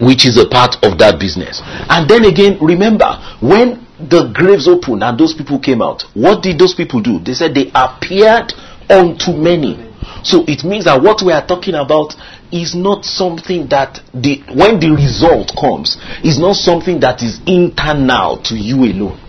which 0.00 0.26
is 0.26 0.38
a 0.38 0.46
part 0.48 0.76
of 0.82 0.98
that 0.98 1.18
business. 1.18 1.60
And 1.90 2.08
then 2.08 2.24
again, 2.24 2.58
remember, 2.60 3.18
when 3.40 3.86
the 3.98 4.30
graves 4.32 4.68
opened 4.68 5.02
and 5.02 5.18
those 5.18 5.34
people 5.34 5.58
came 5.58 5.82
out, 5.82 6.04
what 6.14 6.42
did 6.42 6.58
those 6.58 6.74
people 6.74 7.00
do? 7.02 7.18
They 7.18 7.34
said 7.34 7.54
they 7.54 7.70
appeared 7.74 8.54
unto 8.88 9.32
many. 9.32 9.84
So 10.22 10.44
it 10.46 10.64
means 10.64 10.84
that 10.84 11.02
what 11.02 11.22
we 11.24 11.32
are 11.32 11.44
talking 11.44 11.74
about 11.74 12.14
is 12.50 12.74
not 12.74 13.04
something 13.04 13.68
that 13.68 14.00
the 14.14 14.40
when 14.54 14.80
the 14.80 14.90
result 14.90 15.52
comes 15.58 15.98
is 16.24 16.38
not 16.38 16.56
something 16.56 17.00
that 17.00 17.22
is 17.22 17.40
internal 17.46 18.40
to 18.44 18.54
you 18.54 18.84
alone. 18.84 19.20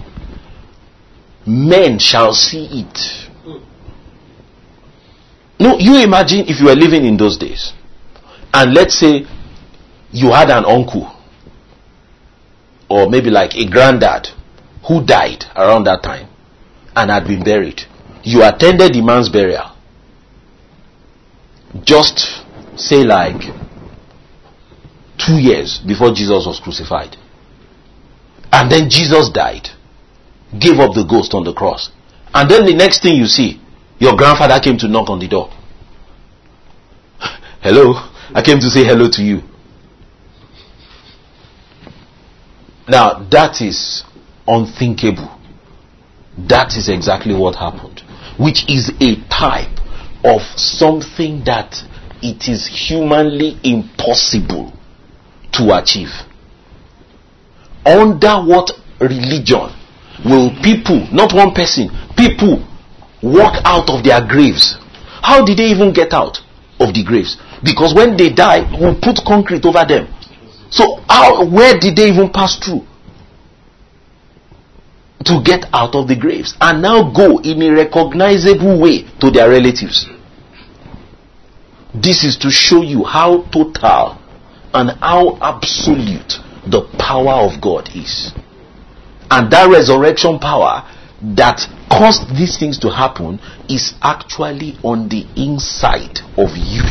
Men 1.45 1.99
shall 1.99 2.31
see 2.33 2.85
it. 2.85 3.28
No, 5.59 5.77
you 5.77 6.01
imagine 6.01 6.45
if 6.47 6.59
you 6.59 6.67
were 6.67 6.75
living 6.75 7.05
in 7.05 7.17
those 7.17 7.37
days, 7.37 7.73
and 8.53 8.73
let's 8.73 8.97
say 8.97 9.25
you 10.11 10.31
had 10.31 10.49
an 10.49 10.65
uncle, 10.65 11.11
or 12.89 13.09
maybe 13.09 13.29
like 13.29 13.55
a 13.55 13.69
granddad, 13.69 14.27
who 14.87 15.05
died 15.05 15.45
around 15.55 15.83
that 15.83 16.01
time 16.01 16.29
and 16.95 17.11
had 17.11 17.27
been 17.27 17.43
buried. 17.43 17.81
You 18.23 18.43
attended 18.43 18.93
the 18.93 19.01
man's 19.01 19.29
burial. 19.29 19.75
Just 21.83 22.43
say 22.75 23.03
like 23.03 23.41
two 25.17 25.37
years 25.37 25.79
before 25.85 26.11
Jesus 26.11 26.45
was 26.47 26.59
crucified. 26.63 27.15
And 28.51 28.71
then 28.71 28.89
Jesus 28.89 29.29
died, 29.29 29.69
gave 30.57 30.79
up 30.79 30.95
the 30.95 31.05
ghost 31.07 31.33
on 31.33 31.43
the 31.43 31.53
cross. 31.53 31.91
And 32.33 32.49
then 32.49 32.65
the 32.65 32.73
next 32.73 33.03
thing 33.03 33.15
you 33.15 33.27
see, 33.27 33.61
your 33.99 34.15
grandfather 34.15 34.59
came 34.59 34.77
to 34.77 34.87
knock 34.87 35.09
on 35.09 35.19
the 35.19 35.27
door. 35.27 35.49
hello, 37.61 37.93
I 38.33 38.41
came 38.43 38.59
to 38.59 38.69
say 38.69 38.83
hello 38.83 39.09
to 39.11 39.21
you. 39.21 39.41
Now 42.87 43.27
that 43.29 43.61
is 43.61 44.03
unthinkable. 44.47 45.39
That 46.47 46.75
is 46.75 46.89
exactly 46.89 47.35
what 47.35 47.55
happened, 47.55 48.01
which 48.39 48.69
is 48.69 48.89
a 49.01 49.15
type 49.29 49.77
of 50.23 50.41
something 50.57 51.43
that 51.45 51.75
it 52.21 52.47
is 52.47 52.67
humanly 52.67 53.59
impossible 53.63 54.73
to 55.53 55.77
achieve. 55.77 56.09
Under 57.85 58.37
what 58.41 58.71
religion 58.99 59.75
will 60.25 60.51
people, 60.63 61.07
not 61.11 61.33
one 61.33 61.53
person, 61.53 61.89
people 62.17 62.65
walk 63.21 63.61
out 63.65 63.89
of 63.89 64.03
their 64.03 64.25
graves? 64.25 64.77
How 65.21 65.45
did 65.45 65.57
they 65.57 65.65
even 65.65 65.93
get 65.93 66.13
out 66.13 66.39
of 66.79 66.93
the 66.93 67.03
graves? 67.03 67.37
Because 67.63 67.93
when 67.93 68.15
they 68.15 68.29
die, 68.31 68.63
we 68.71 68.99
put 68.99 69.19
concrete 69.25 69.65
over 69.65 69.85
them. 69.85 70.07
So 70.69 71.01
how, 71.09 71.45
where 71.45 71.77
did 71.79 71.95
they 71.95 72.09
even 72.09 72.29
pass 72.29 72.57
through? 72.57 72.85
To 75.25 75.41
get 75.43 75.65
out 75.73 75.95
of 75.95 76.07
the 76.07 76.15
graves 76.15 76.55
and 76.61 76.81
now 76.81 77.11
go 77.11 77.39
in 77.39 77.61
a 77.61 77.71
recognizable 77.71 78.79
way 78.79 79.03
to 79.19 79.29
their 79.29 79.49
relatives. 79.49 80.07
This 81.93 82.23
is 82.23 82.37
to 82.37 82.49
show 82.49 82.81
you 82.81 83.03
how 83.03 83.43
total 83.51 84.17
and 84.73 84.91
how 85.01 85.37
absolute 85.41 86.39
the 86.65 86.87
power 86.97 87.45
of 87.45 87.59
God 87.61 87.89
is. 87.93 88.31
And 89.29 89.51
that 89.51 89.69
resurrection 89.69 90.39
power 90.39 90.87
that 91.35 91.59
caused 91.89 92.29
these 92.35 92.57
things 92.57 92.79
to 92.79 92.89
happen 92.89 93.39
is 93.67 93.93
actually 94.01 94.77
on 94.83 95.09
the 95.09 95.25
inside 95.35 96.19
of 96.37 96.55
you. 96.55 96.83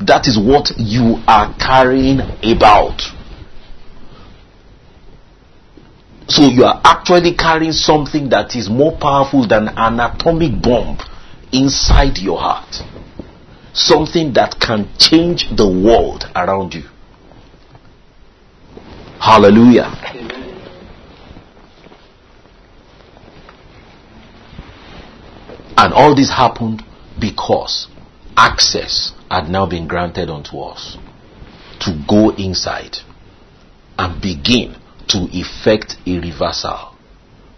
That 0.00 0.26
is 0.26 0.38
what 0.38 0.72
you 0.76 1.16
are 1.26 1.54
carrying 1.58 2.20
about. 2.20 3.00
So 6.28 6.42
you 6.42 6.64
are 6.64 6.80
actually 6.84 7.34
carrying 7.34 7.72
something 7.72 8.28
that 8.30 8.56
is 8.56 8.68
more 8.68 8.96
powerful 8.98 9.46
than 9.46 9.68
an 9.68 10.00
atomic 10.00 10.60
bomb 10.60 10.98
inside 11.52 12.18
your 12.18 12.38
heart. 12.38 12.82
Something 13.72 14.32
that 14.34 14.56
can 14.60 14.88
change 14.98 15.48
the 15.56 15.66
world 15.66 16.24
around 16.34 16.74
you. 16.74 16.84
Hallelujah. 19.20 19.90
And 25.76 25.92
all 25.92 26.14
this 26.14 26.30
happened 26.30 26.82
because 27.20 27.88
access 28.36 29.12
had 29.30 29.48
now 29.48 29.66
been 29.66 29.86
granted 29.86 30.30
unto 30.30 30.58
us 30.58 30.96
to 31.80 32.04
go 32.08 32.30
inside 32.30 32.98
and 33.98 34.20
begin 34.20 34.76
to 35.08 35.28
effect 35.32 35.96
a 36.06 36.18
reversal 36.18 36.94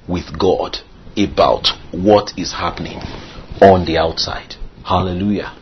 with 0.07 0.39
God 0.39 0.79
about 1.17 1.69
what 1.93 2.33
is 2.37 2.53
happening 2.53 2.99
on 3.61 3.85
the 3.85 3.99
outside. 3.99 4.55
Hallelujah. 4.85 5.58